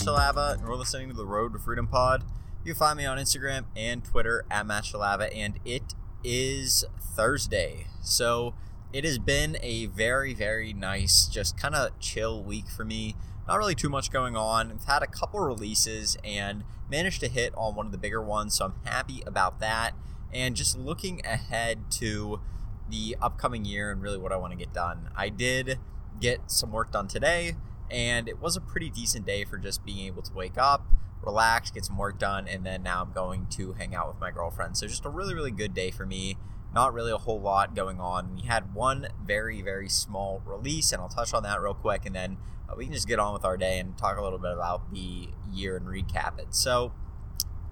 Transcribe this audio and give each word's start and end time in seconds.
Shalava, 0.00 0.54
and 0.54 0.66
we're 0.66 0.76
listening 0.76 1.08
to 1.08 1.14
the 1.14 1.26
Road 1.26 1.52
to 1.52 1.58
Freedom 1.58 1.86
Pod. 1.86 2.24
You 2.64 2.72
can 2.72 2.78
find 2.78 2.96
me 2.96 3.04
on 3.04 3.18
Instagram 3.18 3.66
and 3.76 4.02
Twitter 4.02 4.46
at 4.50 4.64
Matt 4.66 4.84
Shalava, 4.84 5.28
and 5.36 5.60
it 5.62 5.94
is 6.24 6.86
Thursday. 6.98 7.86
So 8.00 8.54
it 8.94 9.04
has 9.04 9.18
been 9.18 9.58
a 9.62 9.86
very, 9.86 10.32
very 10.32 10.72
nice, 10.72 11.26
just 11.26 11.58
kind 11.58 11.74
of 11.74 11.98
chill 11.98 12.42
week 12.42 12.68
for 12.68 12.82
me. 12.82 13.14
Not 13.46 13.58
really 13.58 13.74
too 13.74 13.90
much 13.90 14.10
going 14.10 14.36
on. 14.36 14.72
I've 14.72 14.84
had 14.84 15.02
a 15.02 15.06
couple 15.06 15.40
releases 15.40 16.16
and 16.24 16.64
managed 16.90 17.20
to 17.20 17.28
hit 17.28 17.52
on 17.54 17.74
one 17.74 17.84
of 17.84 17.92
the 17.92 17.98
bigger 17.98 18.22
ones, 18.22 18.54
so 18.54 18.64
I'm 18.64 18.74
happy 18.86 19.22
about 19.26 19.60
that. 19.60 19.90
And 20.32 20.56
just 20.56 20.78
looking 20.78 21.20
ahead 21.26 21.90
to 21.98 22.40
the 22.88 23.18
upcoming 23.20 23.66
year 23.66 23.90
and 23.90 24.00
really 24.00 24.18
what 24.18 24.32
I 24.32 24.36
want 24.36 24.52
to 24.52 24.58
get 24.58 24.72
done. 24.72 25.10
I 25.14 25.28
did 25.28 25.78
get 26.18 26.50
some 26.50 26.72
work 26.72 26.90
done 26.90 27.06
today 27.06 27.56
and 27.90 28.28
it 28.28 28.40
was 28.40 28.56
a 28.56 28.60
pretty 28.60 28.90
decent 28.90 29.26
day 29.26 29.44
for 29.44 29.58
just 29.58 29.84
being 29.84 30.06
able 30.06 30.22
to 30.22 30.32
wake 30.32 30.58
up, 30.58 30.86
relax, 31.22 31.70
get 31.70 31.84
some 31.84 31.98
work 31.98 32.18
done, 32.18 32.48
and 32.48 32.64
then 32.64 32.82
now 32.82 33.02
I'm 33.02 33.12
going 33.12 33.46
to 33.50 33.72
hang 33.72 33.94
out 33.94 34.08
with 34.08 34.20
my 34.20 34.30
girlfriend. 34.30 34.76
So 34.76 34.86
just 34.86 35.04
a 35.04 35.10
really, 35.10 35.34
really 35.34 35.50
good 35.50 35.74
day 35.74 35.90
for 35.90 36.06
me. 36.06 36.36
Not 36.72 36.94
really 36.94 37.10
a 37.10 37.18
whole 37.18 37.40
lot 37.40 37.74
going 37.74 38.00
on. 38.00 38.34
We 38.34 38.42
had 38.42 38.74
one 38.74 39.08
very, 39.24 39.60
very 39.60 39.88
small 39.88 40.40
release, 40.46 40.92
and 40.92 41.02
I'll 41.02 41.08
touch 41.08 41.34
on 41.34 41.42
that 41.42 41.60
real 41.60 41.74
quick, 41.74 42.06
and 42.06 42.14
then 42.14 42.38
uh, 42.68 42.74
we 42.76 42.84
can 42.84 42.94
just 42.94 43.08
get 43.08 43.18
on 43.18 43.32
with 43.32 43.44
our 43.44 43.56
day 43.56 43.78
and 43.78 43.98
talk 43.98 44.16
a 44.16 44.22
little 44.22 44.38
bit 44.38 44.52
about 44.52 44.92
the 44.92 45.30
year 45.52 45.76
and 45.76 45.86
recap 45.86 46.38
it. 46.38 46.54
So 46.54 46.92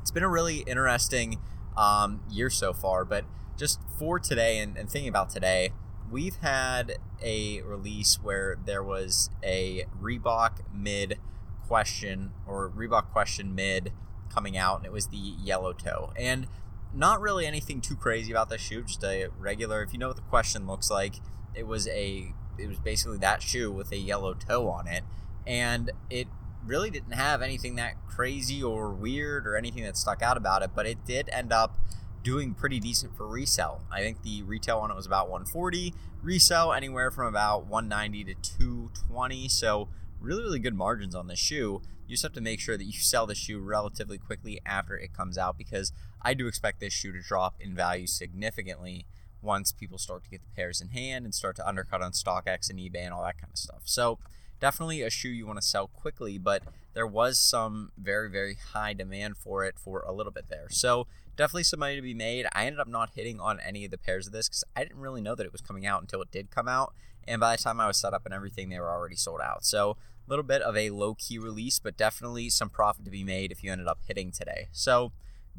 it's 0.00 0.10
been 0.10 0.25
a 0.25 0.28
really 0.28 0.58
interesting 0.60 1.38
um, 1.77 2.22
year 2.28 2.50
so 2.50 2.72
far, 2.72 3.05
but 3.05 3.25
just 3.56 3.80
for 3.98 4.19
today 4.19 4.58
and, 4.58 4.77
and 4.77 4.91
thinking 4.91 5.08
about 5.08 5.30
today, 5.30 5.72
we've 6.11 6.37
had 6.37 6.98
a 7.23 7.61
release 7.62 8.19
where 8.23 8.56
there 8.64 8.83
was 8.83 9.31
a 9.42 9.87
Reebok 10.01 10.61
mid 10.73 11.19
question 11.67 12.33
or 12.47 12.70
Reebok 12.70 13.11
question 13.11 13.55
mid 13.55 13.92
coming 14.33 14.56
out, 14.56 14.78
and 14.78 14.87
it 14.87 14.92
was 14.92 15.09
the 15.09 15.17
yellow 15.17 15.73
toe. 15.73 16.12
And 16.17 16.47
not 16.95 17.20
really 17.20 17.47
anything 17.47 17.81
too 17.81 17.97
crazy 17.97 18.33
about 18.33 18.48
this 18.48 18.61
shoe, 18.61 18.83
just 18.83 19.05
a 19.05 19.28
regular. 19.39 19.83
If 19.83 19.92
you 19.92 19.98
know 19.98 20.09
what 20.09 20.17
the 20.17 20.23
question 20.23 20.67
looks 20.67 20.91
like, 20.91 21.17
it 21.55 21.67
was 21.67 21.87
a 21.89 22.33
it 22.59 22.69
was 22.69 22.78
basically 22.78 23.19
that 23.19 23.43
shoe 23.43 23.70
with 23.70 23.93
a 23.93 23.97
yellow 23.97 24.34
toe 24.34 24.69
on 24.69 24.89
it, 24.89 25.05
and 25.47 25.91
it 26.11 26.28
really 26.65 26.91
didn't 26.91 27.12
have 27.12 27.41
anything 27.41 27.77
that 27.77 27.95
crazy 28.06 28.62
or 28.62 28.91
weird 28.91 29.47
or 29.47 29.56
anything 29.56 29.84
that 29.84 29.97
stuck 29.97 30.22
out 30.22 30.37
about 30.37 30.62
it, 30.62 30.70
but 30.75 30.87
it 30.87 31.05
did 31.06 31.28
end 31.33 31.53
up 31.53 31.78
doing 32.22 32.55
pretty 32.55 32.80
decent 32.80 33.16
for 33.16 33.27
resale. 33.27 33.83
I 33.91 34.00
think 34.00 34.22
the 34.22 34.42
retail 34.42 34.78
on 34.78 34.91
it 34.91 34.97
was 34.97 35.06
about 35.06 35.28
140, 35.28 35.94
resale 36.22 36.72
anywhere 36.72 37.10
from 37.10 37.27
about 37.27 37.66
190 37.66 38.25
to 38.25 38.34
220. 38.58 39.48
So 39.48 39.88
really, 40.20 40.42
really 40.42 40.58
good 40.58 40.75
margins 40.75 41.14
on 41.14 41.27
this 41.28 41.38
shoe. 41.38 41.83
You 42.06 42.14
just 42.14 42.22
have 42.22 42.33
to 42.33 42.41
make 42.41 42.60
sure 42.60 42.77
that 42.77 42.84
you 42.84 42.92
sell 43.00 43.27
the 43.27 43.34
shoe 43.34 43.60
relatively 43.60 44.19
quickly 44.19 44.60
after 44.66 44.97
it 44.97 45.12
comes 45.12 45.38
out 45.38 45.56
because 45.58 45.92
I 46.22 46.34
do 46.34 46.47
expect 46.47 46.80
this 46.80 46.92
shoe 46.92 47.12
to 47.12 47.20
drop 47.20 47.56
in 47.60 47.75
value 47.75 48.06
significantly 48.06 49.06
once 49.41 49.70
people 49.70 49.98
start 49.98 50.25
to 50.25 50.30
get 50.30 50.42
the 50.42 50.50
pairs 50.56 50.80
in 50.80 50.88
hand 50.88 51.25
and 51.25 51.34
start 51.34 51.55
to 51.56 51.66
undercut 51.66 52.03
on 52.03 52.12
StockX 52.12 52.69
and 52.69 52.78
eBay 52.78 53.05
and 53.05 53.12
all 53.12 53.22
that 53.22 53.38
kind 53.38 53.53
of 53.53 53.58
stuff. 53.58 53.82
So 53.84 54.19
definitely 54.61 55.03
a 55.03 55.11
shoe 55.11 55.28
you 55.28 55.47
want 55.47 55.61
to 55.61 55.67
sell 55.67 55.87
quickly, 55.89 56.38
but 56.38 56.62
there 56.94 57.06
was 57.06 57.38
some 57.38 57.93
very, 57.97 58.31
very 58.31 58.56
high 58.72 58.93
demand 58.93 59.37
for 59.37 59.65
it 59.65 59.78
for 59.78 60.00
a 60.00 60.12
little 60.12 60.32
bit 60.32 60.49
there. 60.49 60.66
So 60.71 61.06
definitely 61.37 61.65
some 61.65 61.81
money 61.81 61.97
to 61.97 62.03
be 62.03 62.15
made. 62.15 62.47
I 62.53 62.66
ended 62.66 62.81
up 62.81 62.88
not 62.88 63.10
hitting 63.15 63.41
on 63.41 63.60
any 63.60 63.84
of 63.84 63.91
the 63.91 63.99
pairs 63.99 64.27
of 64.27 64.32
this 64.32 64.49
because 64.49 64.65
I 64.75 64.82
didn't 64.82 65.00
really 65.00 65.21
know 65.21 65.34
that 65.34 65.47
it 65.47 65.53
was 65.53 65.60
coming 65.60 65.87
out 65.87 66.00
until 66.00 66.22
it 66.22 66.31
did 66.31 66.50
come 66.50 66.69
out. 66.69 66.93
And 67.27 67.41
by 67.41 67.56
the 67.56 67.62
time 67.62 67.81
I 67.81 67.87
was 67.87 67.99
set 67.99 68.15
up 68.15 68.25
and 68.25 68.34
everything, 68.34 68.69
they 68.69 68.81
were 68.81 68.91
already 68.91 69.16
sold 69.16 69.41
out. 69.41 69.65
So 69.65 69.91
a 69.91 69.97
little 70.28 70.43
bit 70.43 70.62
of 70.62 70.77
a 70.77 70.91
low 70.91 71.15
key 71.15 71.38
release, 71.38 71.78
but 71.78 71.97
definitely 71.97 72.50
some 72.50 72.71
profit 72.71 73.05
to 73.05 73.11
be 73.11 73.25
made 73.25 73.53
if 73.53 73.62
you 73.62 73.71
ended 73.71 73.87
up 73.87 74.00
hitting 74.06 74.32
today. 74.32 74.69
So 74.72 75.12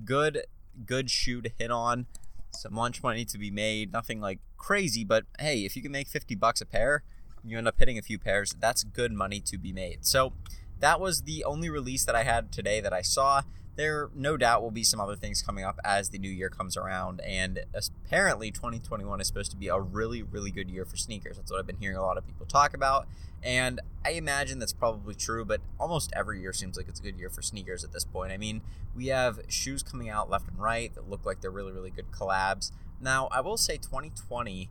good, 0.04 0.46
good 0.86 1.10
shoe 1.10 1.42
to 1.42 1.50
hit 1.58 1.72
on. 1.72 2.08
Some 2.52 2.76
lunch 2.76 3.04
money 3.04 3.26
to 3.26 3.38
be 3.38 3.52
made. 3.52 3.94
Nothing 3.94 4.20
like 4.20 4.40
crazy, 4.58 5.04
but 5.04 5.26
hey, 5.40 5.60
if 5.60 5.76
you 5.76 5.82
can 5.82 5.92
make 5.92 6.08
50 6.08 6.36
bucks 6.36 6.62
a 6.62 6.66
pair, 6.66 7.04
you 7.46 7.58
end 7.58 7.68
up 7.68 7.76
hitting 7.78 7.98
a 7.98 8.02
few 8.02 8.20
pairs. 8.20 8.56
That's 8.60 8.84
good 8.84 9.12
money 9.12 9.40
to 9.42 9.58
be 9.58 9.72
made. 9.72 10.06
So 10.06 10.34
that 10.80 11.00
was 11.00 11.24
the 11.24 11.44
only 11.44 11.70
release 11.70 12.06
that 12.06 12.16
I 12.16 12.24
had 12.24 12.52
today 12.52 12.80
that 12.82 12.94
I 12.94 13.02
saw 13.02 13.42
there 13.80 14.10
no 14.14 14.36
doubt 14.36 14.62
will 14.62 14.72
be 14.72 14.84
some 14.84 15.00
other 15.00 15.16
things 15.16 15.42
coming 15.42 15.64
up 15.64 15.80
as 15.86 16.10
the 16.10 16.20
new 16.20 16.30
year 16.30 16.50
comes 16.50 16.76
around. 16.76 17.22
And 17.22 17.62
apparently, 17.74 18.52
2021 18.52 19.22
is 19.22 19.28
supposed 19.28 19.52
to 19.52 19.58
be 19.58 19.70
a 19.70 19.80
really, 19.80 20.22
really 20.22 20.52
good 20.52 20.70
year 20.70 20.84
for 20.84 20.98
sneakers. 20.98 21.38
That's 21.38 21.50
what 21.50 21.62
I've 21.62 21.66
been 21.66 21.78
hearing 21.78 21.96
a 21.96 22.02
lot 22.02 22.18
of 22.18 22.28
people 22.28 22.46
talk 22.46 22.74
about. 22.74 23.08
And 23.42 23.80
I 24.04 24.12
imagine 24.12 24.60
that's 24.60 24.74
probably 24.74 25.16
true, 25.16 25.46
but 25.46 25.62
almost 25.80 26.12
every 26.14 26.42
year 26.42 26.52
seems 26.52 26.76
like 26.76 26.90
it's 26.90 27.00
a 27.00 27.04
good 27.04 27.18
year 27.18 27.30
for 27.30 27.42
sneakers 27.42 27.86
at 27.86 27.94
this 27.94 28.04
point. 28.04 28.34
I 28.34 28.38
mean, 28.38 28.64
we 28.94 29.08
have 29.08 29.40
shoes 29.48 29.82
coming 29.82 30.10
out 30.10 30.30
left 30.30 30.50
and 30.50 30.60
right 30.60 30.94
that 30.94 31.10
look 31.10 31.26
like 31.26 31.40
they're 31.40 31.50
really, 31.50 31.72
really 31.72 31.90
good 31.90 32.12
collabs. 32.12 32.74
Now, 33.00 33.30
I 33.32 33.40
will 33.40 33.56
say 33.56 33.78
2020 33.78 34.70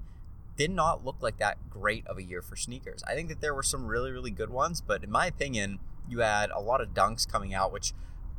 did 0.59 0.73
not 0.73 1.05
look 1.05 1.23
like 1.23 1.39
that 1.39 1.57
great 1.71 2.05
of 2.09 2.19
a 2.19 2.23
year 2.23 2.43
for 2.43 2.57
sneakers. 2.57 3.03
I 3.07 3.15
think 3.15 3.29
that 3.29 3.41
there 3.41 3.55
were 3.55 3.63
some 3.63 3.87
really, 3.87 4.11
really 4.11 4.33
good 4.33 4.51
ones, 4.51 4.81
but 4.81 5.05
in 5.05 5.11
my 5.11 5.27
opinion, 5.27 5.79
you 6.09 6.19
had 6.19 6.51
a 6.51 6.61
lot 6.61 6.81
of 6.81 6.89
dunks 6.89 7.27
coming 7.27 7.55
out, 7.55 7.73
which 7.73 7.95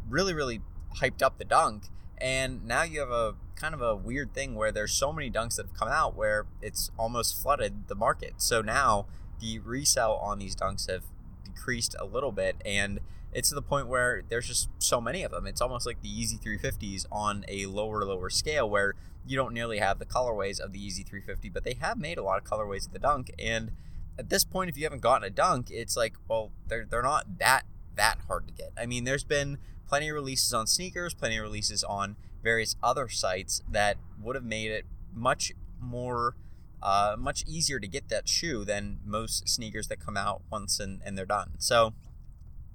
really, 0.08 0.34
really 0.34 0.60
hyped 0.98 1.24
up 1.24 1.38
the 1.38 1.46
dunk. 1.46 1.86
And 2.18 2.66
now 2.66 2.84
you 2.84 3.00
have 3.00 3.10
a 3.10 3.36
kind 3.56 3.74
of 3.74 3.82
a 3.82 3.96
weird 3.96 4.34
thing 4.34 4.56
where 4.56 4.72
there's 4.72 4.92
so 4.92 5.14
many 5.14 5.32
dunks 5.32 5.56
that 5.56 5.68
have 5.68 5.76
come 5.76 5.88
out 5.88 6.14
where 6.14 6.46
it's 6.62 6.92
almost 6.98 7.42
flooded 7.42 7.88
the 7.88 7.96
market. 7.96 8.34
So 8.38 8.62
now 8.62 9.06
the 9.40 9.60
resale 9.60 10.20
on 10.22 10.40
these 10.40 10.58
dunks 10.58 10.90
have 10.90 11.04
decreased 11.46 11.96
a 12.00 12.06
little 12.06 12.34
bit 12.34 12.58
and 12.66 13.00
it's 13.32 13.50
to 13.50 13.56
the 13.56 13.62
point 13.62 13.88
where 13.88 14.24
there's 14.30 14.48
just 14.48 14.70
so 14.80 15.00
many 15.00 15.24
of 15.24 15.32
them. 15.32 15.46
It's 15.46 15.62
almost 15.62 15.86
like 15.86 16.02
the 16.02 16.10
Yeezy 16.10 16.42
350s 16.42 17.06
on 17.12 17.46
a 17.48 17.66
lower, 17.68 18.04
lower 18.04 18.30
scale 18.30 18.70
where 18.70 18.96
you 19.26 19.36
don't 19.36 19.54
nearly 19.54 19.78
have 19.78 20.00
the 20.00 20.06
colorways 20.06 20.60
of 20.60 20.72
the 20.72 20.80
Yeezy 20.80 21.06
350, 21.06 21.50
but 21.50 21.64
they 21.64 21.76
have 21.76 21.98
made 21.98 22.18
a 22.18 22.24
lot 22.24 22.40
of 22.40 22.44
colorways 22.44 22.88
of 22.88 22.94
the 22.94 23.00
dunk. 23.00 23.32
And 23.38 23.72
at 24.18 24.30
this 24.30 24.44
point, 24.44 24.70
if 24.70 24.78
you 24.78 24.84
haven't 24.84 25.02
gotten 25.02 25.24
a 25.24 25.30
dunk, 25.30 25.70
it's 25.70 25.96
like, 25.96 26.16
well, 26.28 26.52
they're, 26.68 26.86
they're 26.90 27.04
not 27.04 27.40
that 27.40 27.66
that 27.96 28.18
hard 28.28 28.48
to 28.48 28.54
get. 28.54 28.72
I 28.78 28.86
mean, 28.86 29.04
there's 29.04 29.26
been 29.26 29.58
plenty 29.88 30.10
of 30.10 30.16
releases 30.16 30.54
on 30.54 30.68
sneakers, 30.68 31.14
plenty 31.14 31.38
of 31.38 31.44
releases 31.44 31.84
on 31.84 32.16
various 32.42 32.76
other 32.82 33.10
sites 33.10 33.62
that 33.70 33.98
would 34.22 34.36
have 34.36 34.46
made 34.46 34.72
it 34.72 34.86
much 35.14 35.52
more 35.80 36.36
uh, 36.82 37.16
much 37.20 37.44
easier 37.46 37.78
to 37.78 37.88
get 37.88 38.08
that 38.08 38.30
shoe 38.30 38.64
than 38.64 39.00
most 39.06 39.50
sneakers 39.50 39.90
that 39.90 40.00
come 40.00 40.16
out 40.16 40.42
once 40.50 40.80
and, 40.80 41.02
and 41.06 41.18
they're 41.18 41.26
done. 41.26 41.52
So 41.58 41.94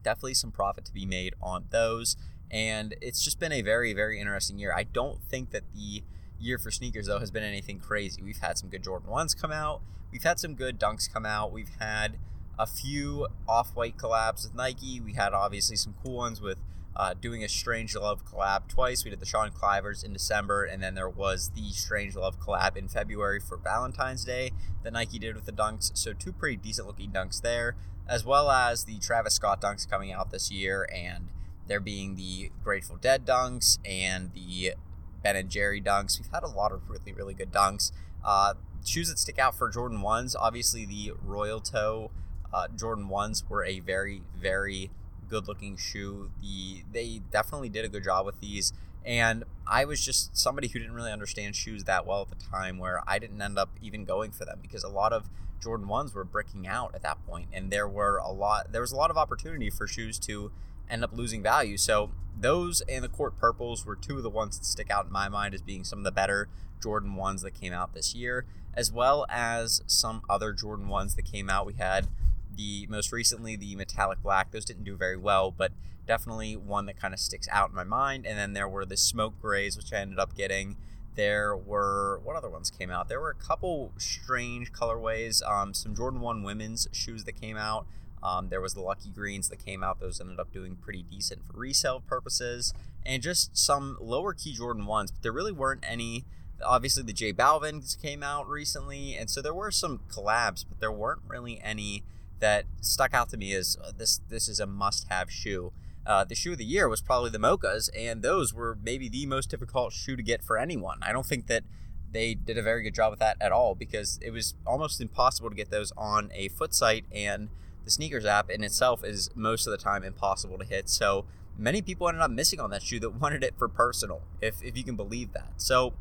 definitely 0.05 0.35
some 0.35 0.53
profit 0.53 0.85
to 0.85 0.93
be 0.93 1.07
made 1.07 1.35
on 1.43 1.65
those. 1.71 2.17
And 2.51 2.95
it's 3.01 3.25
just 3.25 3.41
been 3.41 3.51
a 3.51 3.63
very, 3.63 3.93
very 3.93 4.21
interesting 4.21 4.59
year. 4.59 4.73
I 4.77 4.85
don't 4.85 5.21
think 5.25 5.51
that 5.51 5.65
the 5.75 6.05
year 6.39 6.59
for 6.59 6.71
sneakers 6.71 7.07
though 7.07 7.19
has 7.19 7.31
been 7.31 7.43
anything 7.43 7.81
crazy. 7.81 8.23
We've 8.23 8.39
had 8.39 8.59
some 8.59 8.69
good 8.69 8.85
Jordan 8.85 9.09
1s 9.11 9.41
come 9.41 9.51
out. 9.51 9.81
We've 10.13 10.23
had 10.23 10.39
some 10.39 10.55
good 10.55 10.79
dunks 10.79 11.13
come 11.13 11.27
out. 11.27 11.51
We've 11.51 11.73
had 11.81 12.19
a 12.59 12.67
few 12.67 13.27
off-white 13.49 13.97
collabs 13.97 14.45
with 14.45 14.55
Nike. 14.55 15.01
We 15.01 15.15
had 15.15 15.33
obviously 15.33 15.77
some 15.77 15.95
cool 16.03 16.17
ones 16.19 16.41
with 16.41 16.59
uh, 16.97 17.15
doing 17.21 17.43
a 17.43 17.49
Strange 17.49 17.97
Love 17.97 18.25
collab 18.25 18.69
twice. 18.69 19.05
We 19.05 19.11
did 19.11 19.21
the 19.21 19.27
Sean 19.27 19.51
Clivers 19.51 20.05
in 20.05 20.13
December, 20.13 20.65
and 20.65 20.83
then 20.83 20.95
there 20.95 21.09
was 21.09 21.51
the 21.57 21.71
Strange 21.71 22.15
Love 22.15 22.39
collab 22.39 22.77
in 22.77 22.89
February 22.89 23.41
for 23.41 23.57
Valentine's 23.57 24.25
Day 24.25 24.53
that 24.83 24.93
Nike 24.93 25.19
did 25.19 25.35
with 25.35 25.45
the 25.45 25.53
dunks. 25.53 25.97
So, 25.97 26.13
two 26.13 26.33
pretty 26.33 26.57
decent 26.57 26.87
looking 26.87 27.11
dunks 27.11 27.43
there, 27.43 27.75
as 28.09 28.25
well 28.25 28.51
as 28.51 28.85
the 28.85 28.99
Travis 28.99 29.35
Scott 29.35 29.61
dunks 29.61 29.89
coming 29.89 30.13
out 30.13 30.31
this 30.31 30.51
year, 30.51 30.89
and 30.95 31.29
there 31.67 31.81
being 31.81 32.17
the 32.17 32.51
Grateful 32.63 32.97
Dead 32.97 33.25
dunks 33.27 33.79
and 33.85 34.33
the 34.35 34.75
Ben 35.23 35.37
and 35.37 35.49
Jerry 35.49 35.81
dunks. 35.81 36.21
We've 36.21 36.31
had 36.33 36.43
a 36.43 36.49
lot 36.49 36.73
of 36.73 36.89
really, 36.89 37.13
really 37.13 37.35
good 37.35 37.53
dunks. 37.53 37.93
Uh, 38.25 38.55
shoes 38.85 39.09
that 39.09 39.19
stick 39.19 39.39
out 39.39 39.57
for 39.57 39.71
Jordan 39.71 39.99
1s, 39.99 40.35
obviously 40.39 40.85
the 40.85 41.13
Royal 41.23 41.61
Toe 41.61 42.11
uh, 42.55 42.69
Jordan 42.69 43.09
1s 43.09 43.49
were 43.49 43.65
a 43.65 43.81
very, 43.81 44.23
very 44.41 44.91
good 45.29 45.49
looking 45.49 45.77
shoe. 45.77 46.31
The 46.41 46.85
they 46.93 47.21
definitely 47.33 47.69
did 47.69 47.85
a 47.85 47.89
good 47.89 48.05
job 48.05 48.25
with 48.25 48.41
these. 48.41 48.73
And 49.05 49.45
I 49.67 49.85
was 49.85 50.05
just 50.05 50.37
somebody 50.37 50.69
who 50.69 50.79
didn't 50.79 50.95
really 50.95 51.13
understand 51.13 51.57
shoes 51.57 51.85
that 51.85 52.07
well 52.07 52.23
at 52.23 52.29
the 52.31 52.45
time, 52.45 52.79
where 52.79 53.03
I 53.07 53.19
didn't 53.19 53.41
end 53.41 53.59
up 53.59 53.71
even 53.83 54.05
going 54.05 54.31
for 54.31 54.45
them 54.45 54.59
because 54.63 54.83
a 54.85 54.89
lot 54.89 55.13
of 55.13 55.29
Jordan 55.61 55.89
ones 55.89 56.15
were 56.15 56.25
breaking 56.25 56.67
out 56.67 56.95
at 56.95 57.03
that 57.03 57.25
point, 57.27 57.49
and 57.53 57.71
there 57.71 57.89
were 57.89 58.19
a 58.19 58.31
lot. 58.31 58.73
There 58.73 58.81
was 58.81 58.93
a 58.93 58.97
lot 58.97 59.11
of 59.11 59.17
opportunity 59.17 59.71
for 59.71 59.87
shoes 59.87 60.19
to 60.21 60.53
end 60.89 61.03
up 61.03 61.13
losing 61.13 61.43
value. 61.43 61.77
So 61.77 62.11
those 62.39 62.83
and 62.83 63.03
the 63.03 63.09
court 63.09 63.39
purples 63.39 63.87
were 63.87 63.97
two 63.97 64.19
of 64.19 64.23
the 64.23 64.31
ones 64.31 64.59
that 64.59 64.65
stick 64.65 64.91
out 64.91 65.07
in 65.07 65.13
my 65.13 65.29
mind 65.29 65.55
as 65.55 65.63
being 65.63 65.85
some 65.85 66.01
of 66.01 66.05
the 66.05 66.13
better 66.13 66.49
Jordan 66.83 67.15
ones 67.15 67.43
that 67.43 67.55
came 67.55 67.73
out 67.73 67.95
this 67.95 68.15
year, 68.15 68.45
as 68.75 68.93
well 68.93 69.25
as 69.31 69.83
some 69.87 70.23
other 70.29 70.53
Jordan 70.53 70.89
ones 70.89 71.15
that 71.15 71.25
came 71.25 71.49
out. 71.49 71.67
We 71.67 71.75
had 71.75 72.09
the 72.57 72.87
most 72.89 73.13
recently 73.13 73.57
the 73.57 73.77
metallic 73.77 74.23
black 74.23 74.51
those 74.51 74.65
didn't 74.65 74.85
do 74.85 74.97
very 74.97 75.17
well 75.17 75.51
but 75.51 75.73
definitely 76.07 76.57
one 76.57 76.87
that 76.87 77.01
kind 77.01 77.15
of 77.15 77.21
sticks 77.21 77.49
out 77.51 77.71
in 77.71 77.77
my 77.77 77.85
mind. 77.85 78.27
And 78.27 78.39
then 78.39 78.53
there 78.53 78.69
were 78.69 78.85
the 78.85 78.97
smoke 78.97 79.41
grays 79.41 79.77
which 79.77 79.93
i 79.93 79.99
ended 79.99 80.19
up 80.19 80.37
getting. 80.37 80.77
There 81.15 81.57
were 81.57 82.21
what 82.25 82.37
other 82.37 82.51
ones 82.51 82.71
came 82.71 82.91
out? 82.91 83.09
There 83.09 83.21
were 83.21 83.31
a 83.31 83.35
couple 83.35 83.93
strange 83.97 84.73
colorways 84.73 85.47
um, 85.49 85.75
some 85.75 85.95
jordan 85.95 86.21
1 86.21 86.43
women's 86.43 86.89
shoes 86.93 87.25
that 87.25 87.41
came 87.41 87.57
out. 87.57 87.87
Um, 88.23 88.49
there 88.49 88.63
was 88.63 88.73
the 88.73 88.81
Lucky 88.81 89.11
Greens 89.11 89.51
that 89.51 89.63
came 89.63 89.85
out; 89.85 90.01
those 90.01 90.19
ended 90.19 90.41
up 90.41 90.51
doing 90.51 90.77
pretty 90.77 91.03
decent 91.03 91.45
for 91.47 91.59
resale 91.59 92.01
purposes, 92.01 92.73
and 93.05 93.23
just 93.23 93.55
some 93.55 93.99
lower 94.01 94.33
key 94.33 94.55
Jordan 94.55 94.87
ones. 94.87 95.11
But 95.11 95.23
there 95.23 95.31
really 95.31 95.53
weren't 95.53 95.85
any. 95.87 96.25
Obviously, 96.65 97.03
the 97.03 97.13
J 97.13 97.35
Balvin's 97.35 97.95
came 97.95 98.23
out 98.23 98.49
recently, 98.49 99.15
and 99.15 99.29
so 99.29 99.43
there 99.43 99.53
were 99.53 99.71
some 99.71 100.01
collabs, 100.09 100.65
but 100.67 100.81
there 100.81 100.91
weren't 100.91 101.21
really 101.29 101.61
any 101.63 102.03
that 102.45 102.67
stuck 102.83 103.15
out 103.15 103.31
to 103.31 103.39
me 103.39 103.53
is 103.53 103.79
uh, 103.83 103.91
this. 103.97 104.21
This 104.29 104.49
is 104.49 104.61
a 104.61 104.67
must-have 104.67 105.31
shoe. 105.31 105.73
Uh, 106.07 106.25
the 106.25 106.35
shoe 106.35 106.53
of 106.53 106.59
the 106.59 106.65
year 106.65 106.87
was 106.91 107.01
probably 107.01 107.31
the 107.31 107.39
Mochas, 107.39 107.89
and 107.97 108.21
those 108.21 108.53
were 108.53 108.77
maybe 108.83 109.09
the 109.09 109.25
most 109.25 109.49
difficult 109.49 109.95
shoe 109.95 110.15
to 110.15 110.23
get 110.23 110.43
for 110.43 110.59
anyone. 110.59 110.99
I 111.01 111.11
don't 111.11 111.25
think 111.25 111.47
that 111.47 111.65
they 112.13 112.35
did 112.35 112.59
a 112.59 112.63
very 112.63 112.83
good 112.83 112.95
job 112.95 113.13
with 113.13 113.21
that 113.21 113.39
at 113.41 113.51
all 113.51 113.75
because 113.75 114.19
it 114.21 114.31
was 114.31 114.55
almost 114.67 115.01
impossible 115.01 115.49
to 115.49 115.57
get 115.57 115.71
those 115.71 115.91
on 115.97 116.31
a 116.35 116.49
foot 116.49 116.75
site 116.75 117.07
and 117.11 117.49
the 117.85 117.91
SNKRS 117.91 118.27
app 118.27 118.51
in 118.51 118.63
itself 118.63 119.03
is 119.03 119.31
most 119.35 119.67
of 119.67 119.71
the 119.71 119.79
time 119.79 120.05
impossible 120.05 120.59
to 120.59 120.65
hit. 120.67 120.91
So 120.91 121.25
many 121.57 121.81
people 121.81 122.09
ended 122.09 122.23
up 122.23 122.31
missing 122.31 122.61
on 122.61 122.71
that 122.71 122.83
shoe 122.83 123.01
that 123.01 123.11
wanted 123.21 123.43
it 123.43 123.55
for 123.57 123.69
personal, 123.69 124.21
if, 124.43 124.63
if 124.63 124.77
you 124.77 124.85
can 124.85 124.97
believe 124.97 125.33
that. 125.33 125.55
So 125.57 125.95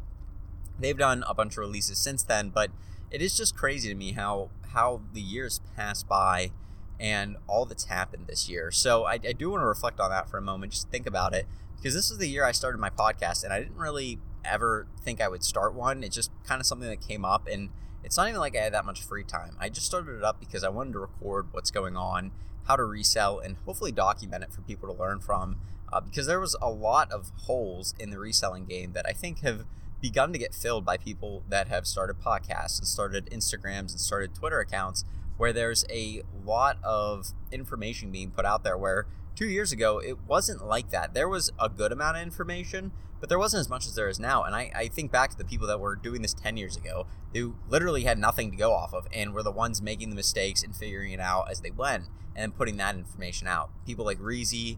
they've 0.77 0.97
done 0.97 1.23
a 1.25 1.33
bunch 1.33 1.53
of 1.53 1.59
releases 1.59 1.97
since 1.97 2.21
then, 2.21 2.49
but 2.49 2.69
it 3.09 3.21
is 3.21 3.37
just 3.37 3.55
crazy 3.55 3.87
to 3.87 3.95
me 3.95 4.11
how 4.11 4.49
how 4.73 5.01
the 5.13 5.21
years 5.21 5.61
pass 5.75 6.03
by 6.03 6.51
and 6.99 7.37
all 7.47 7.65
that's 7.65 7.85
happened 7.85 8.27
this 8.27 8.47
year. 8.49 8.71
So 8.71 9.05
I, 9.05 9.13
I 9.13 9.33
do 9.33 9.49
want 9.49 9.61
to 9.61 9.67
reflect 9.67 9.99
on 9.99 10.09
that 10.09 10.29
for 10.29 10.37
a 10.37 10.41
moment, 10.41 10.71
just 10.71 10.89
think 10.89 11.05
about 11.05 11.33
it, 11.33 11.47
because 11.75 11.93
this 11.93 12.11
is 12.11 12.17
the 12.17 12.27
year 12.27 12.45
I 12.45 12.51
started 12.51 12.77
my 12.77 12.89
podcast, 12.89 13.43
and 13.43 13.51
I 13.51 13.59
didn't 13.59 13.77
really 13.77 14.19
ever 14.45 14.87
think 15.01 15.19
I 15.21 15.27
would 15.27 15.43
start 15.43 15.73
one. 15.73 16.03
It's 16.03 16.15
just 16.15 16.31
kind 16.45 16.61
of 16.61 16.65
something 16.65 16.87
that 16.87 17.01
came 17.01 17.25
up, 17.25 17.47
and 17.47 17.69
it's 18.03 18.17
not 18.17 18.27
even 18.29 18.39
like 18.39 18.55
I 18.55 18.61
had 18.61 18.73
that 18.73 18.85
much 18.85 19.01
free 19.01 19.23
time. 19.23 19.57
I 19.59 19.69
just 19.69 19.85
started 19.85 20.17
it 20.17 20.23
up 20.23 20.39
because 20.39 20.63
I 20.63 20.69
wanted 20.69 20.93
to 20.93 20.99
record 20.99 21.47
what's 21.51 21.71
going 21.71 21.97
on, 21.97 22.31
how 22.67 22.75
to 22.75 22.83
resell, 22.83 23.39
and 23.39 23.57
hopefully 23.65 23.91
document 23.91 24.43
it 24.43 24.53
for 24.53 24.61
people 24.61 24.93
to 24.93 24.99
learn 24.99 25.19
from. 25.19 25.57
Uh, 25.91 25.99
because 26.01 26.25
there 26.25 26.39
was 26.39 26.55
a 26.61 26.69
lot 26.69 27.11
of 27.11 27.31
holes 27.41 27.93
in 27.99 28.09
the 28.09 28.17
reselling 28.17 28.65
game 28.65 28.93
that 28.93 29.05
I 29.07 29.11
think 29.11 29.41
have 29.41 29.65
begun 30.03 30.33
to 30.33 30.37
get 30.37 30.53
filled 30.53 30.83
by 30.83 30.97
people 30.97 31.43
that 31.47 31.69
have 31.69 31.87
started 31.87 32.19
podcasts 32.19 32.77
and 32.77 32.85
started 32.85 33.25
Instagrams 33.31 33.91
and 33.91 34.01
started 34.01 34.35
Twitter 34.35 34.59
accounts 34.59 35.05
where 35.37 35.53
there's 35.53 35.85
a 35.89 36.21
lot 36.43 36.77
of 36.83 37.31
information 37.53 38.11
being 38.11 38.29
put 38.29 38.45
out 38.45 38.65
there 38.65 38.77
where 38.77 39.07
two 39.33 39.47
years 39.47 39.71
ago 39.71 39.99
it 39.99 40.17
wasn't 40.27 40.67
like 40.67 40.89
that 40.89 41.13
there 41.13 41.29
was 41.29 41.49
a 41.57 41.69
good 41.69 41.93
amount 41.93 42.17
of 42.17 42.21
information 42.21 42.91
but 43.21 43.29
there 43.29 43.39
wasn't 43.39 43.61
as 43.61 43.69
much 43.69 43.87
as 43.87 43.95
there 43.95 44.09
is 44.09 44.19
now. 44.19 44.43
And 44.43 44.53
I, 44.53 44.69
I 44.75 44.87
think 44.89 45.09
back 45.09 45.29
to 45.29 45.37
the 45.37 45.45
people 45.45 45.65
that 45.67 45.79
were 45.79 45.95
doing 45.95 46.21
this 46.21 46.33
10 46.33 46.57
years 46.57 46.75
ago 46.75 47.07
who 47.33 47.55
literally 47.69 48.03
had 48.03 48.17
nothing 48.19 48.51
to 48.51 48.57
go 48.57 48.73
off 48.73 48.93
of 48.93 49.07
and 49.13 49.33
were 49.33 49.41
the 49.41 49.49
ones 49.49 49.81
making 49.81 50.09
the 50.09 50.15
mistakes 50.17 50.61
and 50.61 50.75
figuring 50.75 51.13
it 51.13 51.21
out 51.21 51.49
as 51.49 51.61
they 51.61 51.71
went 51.71 52.09
and 52.35 52.53
putting 52.53 52.75
that 52.75 52.95
information 52.95 53.47
out. 53.47 53.69
People 53.85 54.03
like 54.03 54.19
Reezy, 54.19 54.77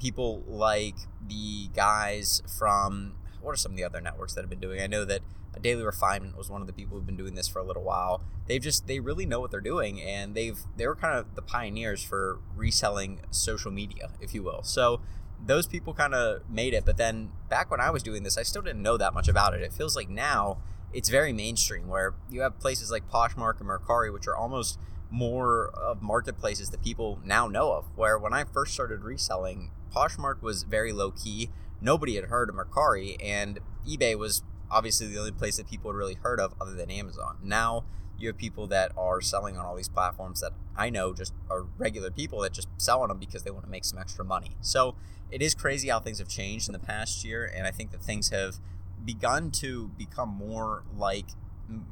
people 0.00 0.42
like 0.46 0.94
the 1.28 1.68
guys 1.74 2.40
from 2.58 3.16
what 3.42 3.52
are 3.52 3.56
some 3.56 3.72
of 3.72 3.76
the 3.76 3.84
other 3.84 4.00
networks 4.00 4.34
that 4.34 4.42
have 4.42 4.50
been 4.50 4.60
doing? 4.60 4.80
I 4.80 4.86
know 4.86 5.04
that 5.04 5.20
Daily 5.60 5.82
Refinement 5.82 6.36
was 6.36 6.48
one 6.48 6.60
of 6.60 6.66
the 6.66 6.72
people 6.72 6.96
who've 6.96 7.06
been 7.06 7.16
doing 7.16 7.34
this 7.34 7.48
for 7.48 7.58
a 7.58 7.64
little 7.64 7.82
while. 7.82 8.22
They've 8.46 8.62
just 8.62 8.86
they 8.86 9.00
really 9.00 9.26
know 9.26 9.40
what 9.40 9.50
they're 9.50 9.60
doing 9.60 10.00
and 10.00 10.34
they've 10.34 10.58
they 10.76 10.86
were 10.86 10.96
kind 10.96 11.18
of 11.18 11.34
the 11.34 11.42
pioneers 11.42 12.02
for 12.02 12.38
reselling 12.56 13.20
social 13.30 13.70
media, 13.70 14.10
if 14.20 14.34
you 14.34 14.42
will. 14.42 14.62
So 14.62 15.00
those 15.44 15.66
people 15.66 15.92
kind 15.92 16.14
of 16.14 16.48
made 16.48 16.74
it. 16.74 16.84
But 16.84 16.96
then 16.96 17.32
back 17.48 17.70
when 17.70 17.80
I 17.80 17.90
was 17.90 18.02
doing 18.02 18.22
this, 18.22 18.38
I 18.38 18.42
still 18.42 18.62
didn't 18.62 18.82
know 18.82 18.96
that 18.96 19.12
much 19.14 19.28
about 19.28 19.54
it. 19.54 19.62
It 19.62 19.72
feels 19.72 19.96
like 19.96 20.08
now 20.08 20.58
it's 20.92 21.08
very 21.08 21.32
mainstream 21.32 21.88
where 21.88 22.14
you 22.30 22.42
have 22.42 22.58
places 22.58 22.90
like 22.90 23.08
Poshmark 23.10 23.60
and 23.60 23.68
Mercari, 23.68 24.12
which 24.12 24.26
are 24.26 24.36
almost 24.36 24.78
more 25.10 25.68
of 25.76 26.00
marketplaces 26.00 26.70
that 26.70 26.82
people 26.82 27.20
now 27.24 27.46
know 27.46 27.72
of. 27.72 27.86
Where 27.96 28.18
when 28.18 28.32
I 28.32 28.44
first 28.44 28.72
started 28.72 29.02
reselling, 29.02 29.70
Poshmark 29.94 30.42
was 30.42 30.62
very 30.62 30.92
low 30.92 31.10
key. 31.10 31.50
Nobody 31.82 32.14
had 32.14 32.26
heard 32.26 32.48
of 32.48 32.54
Mercari, 32.54 33.16
and 33.20 33.58
eBay 33.86 34.16
was 34.16 34.42
obviously 34.70 35.08
the 35.08 35.18
only 35.18 35.32
place 35.32 35.56
that 35.56 35.68
people 35.68 35.90
had 35.90 35.96
really 35.96 36.14
heard 36.14 36.40
of 36.40 36.54
other 36.60 36.72
than 36.72 36.90
Amazon. 36.90 37.38
Now 37.42 37.84
you 38.16 38.28
have 38.28 38.38
people 38.38 38.68
that 38.68 38.92
are 38.96 39.20
selling 39.20 39.58
on 39.58 39.66
all 39.66 39.74
these 39.74 39.88
platforms 39.88 40.40
that 40.40 40.52
I 40.76 40.90
know 40.90 41.12
just 41.12 41.34
are 41.50 41.66
regular 41.76 42.10
people 42.10 42.40
that 42.42 42.52
just 42.52 42.68
sell 42.76 43.02
on 43.02 43.08
them 43.08 43.18
because 43.18 43.42
they 43.42 43.50
want 43.50 43.64
to 43.64 43.70
make 43.70 43.84
some 43.84 43.98
extra 43.98 44.24
money. 44.24 44.52
So 44.60 44.94
it 45.30 45.42
is 45.42 45.54
crazy 45.54 45.88
how 45.88 45.98
things 45.98 46.20
have 46.20 46.28
changed 46.28 46.68
in 46.68 46.72
the 46.72 46.78
past 46.78 47.24
year, 47.24 47.44
and 47.44 47.66
I 47.66 47.72
think 47.72 47.90
that 47.90 48.02
things 48.02 48.30
have 48.30 48.58
begun 49.04 49.50
to 49.50 49.88
become 49.98 50.28
more 50.28 50.84
like 50.96 51.26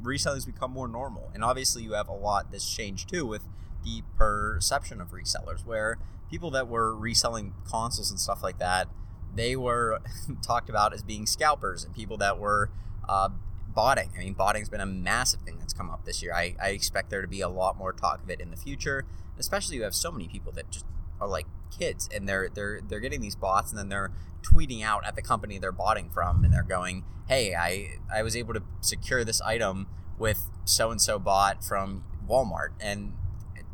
reselling's 0.02 0.46
become 0.46 0.70
more 0.70 0.86
normal. 0.86 1.30
And 1.34 1.42
obviously, 1.42 1.82
you 1.82 1.94
have 1.94 2.08
a 2.08 2.14
lot 2.14 2.52
that's 2.52 2.72
changed 2.72 3.08
too 3.08 3.26
with 3.26 3.42
the 3.82 4.02
perception 4.16 5.00
of 5.00 5.10
resellers, 5.10 5.66
where 5.66 5.98
people 6.30 6.50
that 6.52 6.68
were 6.68 6.94
reselling 6.94 7.54
consoles 7.68 8.10
and 8.10 8.20
stuff 8.20 8.42
like 8.42 8.58
that, 8.58 8.88
they 9.34 9.56
were 9.56 10.00
talked 10.42 10.68
about 10.68 10.92
as 10.92 11.02
being 11.02 11.26
scalpers, 11.26 11.84
and 11.84 11.94
people 11.94 12.16
that 12.18 12.38
were 12.38 12.70
uh, 13.08 13.28
botting. 13.74 14.10
I 14.16 14.20
mean, 14.20 14.34
botting's 14.34 14.68
been 14.68 14.80
a 14.80 14.86
massive 14.86 15.40
thing 15.40 15.58
that's 15.58 15.72
come 15.72 15.90
up 15.90 16.04
this 16.04 16.22
year. 16.22 16.34
I, 16.34 16.56
I 16.62 16.70
expect 16.70 17.10
there 17.10 17.22
to 17.22 17.28
be 17.28 17.40
a 17.40 17.48
lot 17.48 17.76
more 17.76 17.92
talk 17.92 18.22
of 18.22 18.30
it 18.30 18.40
in 18.40 18.50
the 18.50 18.56
future, 18.56 19.04
especially 19.38 19.76
you 19.76 19.82
have 19.84 19.94
so 19.94 20.10
many 20.10 20.28
people 20.28 20.52
that 20.52 20.70
just 20.70 20.84
are 21.20 21.28
like 21.28 21.46
kids 21.70 22.08
and 22.14 22.28
they're 22.28 22.48
they're 22.48 22.80
they're 22.80 23.00
getting 23.00 23.20
these 23.20 23.36
bots 23.36 23.70
and 23.70 23.78
then 23.78 23.88
they're 23.88 24.10
tweeting 24.42 24.82
out 24.82 25.04
at 25.06 25.14
the 25.14 25.22
company 25.22 25.58
they're 25.58 25.70
botting 25.70 26.08
from 26.08 26.42
and 26.42 26.52
they're 26.52 26.62
going 26.62 27.04
hey 27.28 27.54
i 27.54 27.90
i 28.12 28.22
was 28.22 28.34
able 28.34 28.54
to 28.54 28.62
secure 28.80 29.22
this 29.22 29.40
item 29.42 29.86
with 30.18 30.48
so 30.64 30.90
and 30.90 31.00
so 31.00 31.18
bot 31.18 31.62
from 31.62 32.02
walmart 32.26 32.70
and 32.80 33.12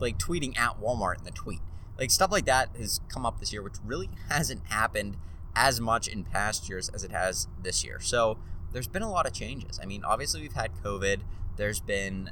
like 0.00 0.18
tweeting 0.18 0.58
at 0.58 0.80
walmart 0.80 1.18
in 1.18 1.24
the 1.24 1.30
tweet 1.30 1.60
like 1.98 2.10
stuff 2.10 2.30
like 2.30 2.44
that 2.44 2.68
has 2.76 3.00
come 3.08 3.24
up 3.24 3.38
this 3.38 3.52
year 3.52 3.62
which 3.62 3.76
really 3.84 4.10
hasn't 4.28 4.66
happened 4.66 5.16
as 5.56 5.80
much 5.80 6.06
in 6.06 6.22
past 6.22 6.68
years 6.68 6.88
as 6.90 7.02
it 7.02 7.10
has 7.10 7.48
this 7.60 7.84
year 7.84 7.98
so 7.98 8.38
there's 8.72 8.86
been 8.86 9.02
a 9.02 9.10
lot 9.10 9.26
of 9.26 9.32
changes 9.32 9.80
i 9.82 9.86
mean 9.86 10.04
obviously 10.04 10.40
we've 10.40 10.52
had 10.52 10.70
covid 10.84 11.22
there's 11.56 11.80
been 11.80 12.30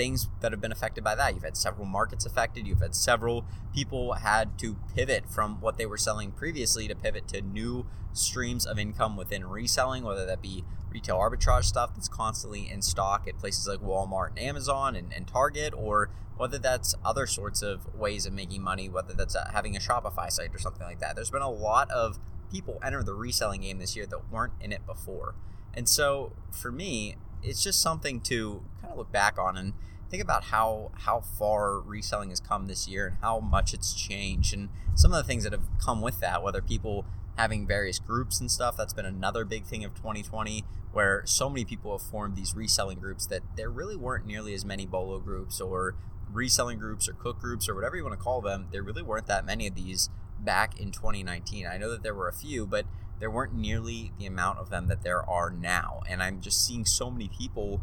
things 0.00 0.28
that 0.40 0.50
have 0.50 0.62
been 0.62 0.72
affected 0.72 1.04
by 1.04 1.14
that. 1.14 1.34
You've 1.34 1.44
had 1.44 1.58
several 1.58 1.86
markets 1.86 2.24
affected. 2.24 2.66
You've 2.66 2.80
had 2.80 2.94
several 2.94 3.44
people 3.74 4.14
had 4.14 4.58
to 4.60 4.76
pivot 4.94 5.28
from 5.28 5.60
what 5.60 5.76
they 5.76 5.84
were 5.84 5.98
selling 5.98 6.32
previously 6.32 6.88
to 6.88 6.94
pivot 6.94 7.28
to 7.28 7.42
new 7.42 7.84
streams 8.14 8.64
of 8.64 8.78
income 8.78 9.14
within 9.14 9.44
reselling, 9.44 10.02
whether 10.02 10.24
that 10.24 10.40
be 10.40 10.64
retail 10.90 11.18
arbitrage 11.18 11.64
stuff 11.64 11.94
that's 11.94 12.08
constantly 12.08 12.66
in 12.70 12.80
stock 12.80 13.28
at 13.28 13.38
places 13.38 13.68
like 13.68 13.80
Walmart 13.80 14.30
and 14.30 14.38
Amazon 14.38 14.96
and, 14.96 15.12
and 15.12 15.28
Target, 15.28 15.74
or 15.76 16.08
whether 16.38 16.56
that's 16.56 16.94
other 17.04 17.26
sorts 17.26 17.60
of 17.60 17.94
ways 17.94 18.24
of 18.24 18.32
making 18.32 18.62
money, 18.62 18.88
whether 18.88 19.12
that's 19.12 19.36
uh, 19.36 19.50
having 19.52 19.76
a 19.76 19.80
Shopify 19.80 20.32
site 20.32 20.54
or 20.54 20.58
something 20.58 20.86
like 20.86 21.00
that. 21.00 21.14
There's 21.14 21.30
been 21.30 21.42
a 21.42 21.50
lot 21.50 21.90
of 21.90 22.18
people 22.50 22.78
enter 22.84 23.02
the 23.02 23.14
reselling 23.14 23.62
game 23.62 23.78
this 23.78 23.96
year 23.96 24.06
that 24.06 24.30
weren't 24.30 24.52
in 24.60 24.72
it 24.72 24.84
before. 24.86 25.34
And 25.74 25.88
so 25.88 26.32
for 26.50 26.72
me, 26.72 27.16
it's 27.42 27.62
just 27.62 27.80
something 27.80 28.20
to 28.20 28.62
kind 28.80 28.92
of 28.92 28.98
look 28.98 29.12
back 29.12 29.38
on 29.38 29.56
and 29.56 29.72
think 30.10 30.22
about 30.22 30.44
how 30.44 30.90
how 30.94 31.20
far 31.20 31.78
reselling 31.78 32.30
has 32.30 32.40
come 32.40 32.66
this 32.66 32.88
year 32.88 33.06
and 33.06 33.16
how 33.22 33.38
much 33.38 33.72
it's 33.72 33.94
changed 33.94 34.52
and 34.52 34.68
some 34.94 35.12
of 35.12 35.16
the 35.16 35.24
things 35.24 35.44
that 35.44 35.52
have 35.52 35.66
come 35.78 36.00
with 36.00 36.18
that 36.20 36.42
whether 36.42 36.60
people 36.60 37.06
having 37.38 37.66
various 37.66 37.98
groups 37.98 38.40
and 38.40 38.50
stuff 38.50 38.76
that's 38.76 38.92
been 38.92 39.06
another 39.06 39.44
big 39.44 39.64
thing 39.64 39.84
of 39.84 39.94
2020 39.94 40.64
where 40.92 41.22
so 41.24 41.48
many 41.48 41.64
people 41.64 41.96
have 41.96 42.06
formed 42.06 42.34
these 42.34 42.56
reselling 42.56 42.98
groups 42.98 43.24
that 43.26 43.42
there 43.56 43.70
really 43.70 43.94
weren't 43.94 44.26
nearly 44.26 44.52
as 44.52 44.64
many 44.64 44.84
bolo 44.84 45.20
groups 45.20 45.60
or 45.60 45.94
reselling 46.32 46.78
groups 46.78 47.08
or 47.08 47.12
cook 47.12 47.38
groups 47.38 47.68
or 47.68 47.74
whatever 47.74 47.96
you 47.96 48.04
want 48.04 48.18
to 48.18 48.22
call 48.22 48.40
them 48.40 48.66
there 48.72 48.82
really 48.82 49.02
weren't 49.02 49.26
that 49.26 49.46
many 49.46 49.68
of 49.68 49.76
these 49.76 50.10
back 50.44 50.78
in 50.80 50.90
2019 50.90 51.66
i 51.66 51.76
know 51.76 51.90
that 51.90 52.02
there 52.02 52.14
were 52.14 52.28
a 52.28 52.32
few 52.32 52.66
but 52.66 52.86
there 53.18 53.30
weren't 53.30 53.54
nearly 53.54 54.12
the 54.18 54.26
amount 54.26 54.58
of 54.58 54.70
them 54.70 54.88
that 54.88 55.02
there 55.02 55.28
are 55.28 55.50
now 55.50 56.00
and 56.08 56.22
i'm 56.22 56.40
just 56.40 56.66
seeing 56.66 56.84
so 56.84 57.10
many 57.10 57.28
people 57.28 57.82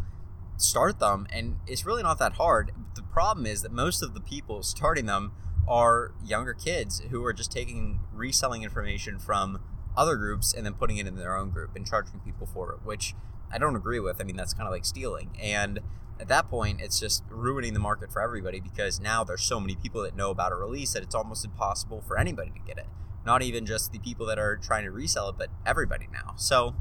start 0.58 1.00
them, 1.00 1.28
and 1.30 1.58
it's 1.68 1.86
really 1.86 2.04
not 2.04 2.20
that 2.20 2.34
hard. 2.34 2.72
The 2.96 3.04
problem 3.04 3.46
is 3.46 3.62
that 3.62 3.72
most 3.72 4.02
of 4.02 4.14
the 4.14 4.20
people 4.20 4.64
starting 4.64 5.06
them 5.06 5.32
are 5.68 6.14
younger 6.24 6.54
kids 6.54 7.02
who 7.10 7.24
are 7.26 7.34
just 7.34 7.52
taking 7.52 8.02
reselling 8.12 8.64
information 8.64 9.20
from 9.20 9.60
other 9.96 10.16
groups 10.16 10.54
and 10.54 10.66
then 10.66 10.74
putting 10.74 10.98
it 10.98 11.08
in 11.08 11.16
their 11.16 11.36
own 11.36 11.50
group 11.50 11.76
and 11.76 11.86
charging 11.86 12.20
people 12.20 12.48
for 12.48 12.72
it, 12.74 12.80
which 12.84 13.14
I 13.52 13.58
don't 13.58 13.76
agree 13.76 14.00
with. 14.00 14.20
I 14.20 14.24
mean, 14.24 14.36
that's 14.36 14.54
kind 14.54 14.68
of 14.68 14.72
like 14.72 14.86
stealing. 14.86 15.38
And 15.42 15.80
at 16.20 16.28
that 16.28 16.50
point, 16.50 16.82
it's 16.82 17.00
just 17.00 17.24
ruining 17.30 17.74
the 17.74 17.80
market 17.80 18.12
for 18.12 18.22
everybody 18.22 18.60
because 18.60 19.00
now 19.00 19.24
there's 19.24 19.44
so 19.44 19.60
many 19.60 19.76
people 19.76 20.02
that 20.04 20.16
know 20.16 20.32
about 20.32 20.52
a 20.52 20.56
release 20.56 20.94
that 20.94 21.04
it's 21.04 21.16
almost 21.16 21.46
impossible 21.46 22.02
for 22.02 22.18
anybody 22.18 22.52
to 22.52 22.60
get 22.60 22.78
it. 22.78 22.88
Not 23.26 23.42
even 23.42 23.66
just 23.66 23.92
the 23.92 24.00
people 24.00 24.26
that 24.28 24.40
are 24.40 24.56
trying 24.56 24.84
to 24.86 24.92
resell 24.92 25.30
it, 25.30 25.36
but 25.38 25.50
everybody 25.66 26.08
now. 26.12 26.34
So 26.38 26.76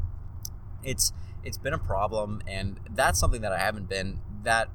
it's 0.83 1.13
it's 1.45 1.59
been 1.59 1.73
a 1.73 1.79
problem, 1.79 2.43
and 2.47 2.81
that's 2.91 3.21
something 3.21 3.41
that 3.43 3.53
I 3.53 3.59
haven't 3.59 3.89
been 3.89 4.21
that 4.43 4.69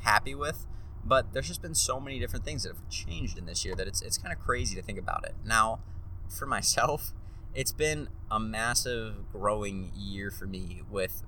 happy 0.00 0.34
with. 0.34 0.66
But 1.04 1.32
there's 1.32 1.48
just 1.48 1.62
been 1.62 1.74
so 1.74 2.00
many 2.00 2.18
different 2.18 2.44
things 2.44 2.64
that 2.64 2.70
have 2.70 2.88
changed 2.88 3.38
in 3.38 3.46
this 3.46 3.64
year 3.64 3.74
that 3.74 3.86
it's 3.86 4.02
it's 4.02 4.18
kind 4.18 4.32
of 4.32 4.38
crazy 4.38 4.74
to 4.76 4.82
think 4.82 4.98
about 4.98 5.24
it. 5.24 5.34
Now, 5.44 5.80
for 6.28 6.46
myself, 6.56 7.12
it's 7.54 7.72
been 7.72 8.08
a 8.30 8.38
massive 8.38 9.30
growing 9.32 9.90
year 9.96 10.30
for 10.30 10.46
me 10.46 10.82
with 10.90 11.22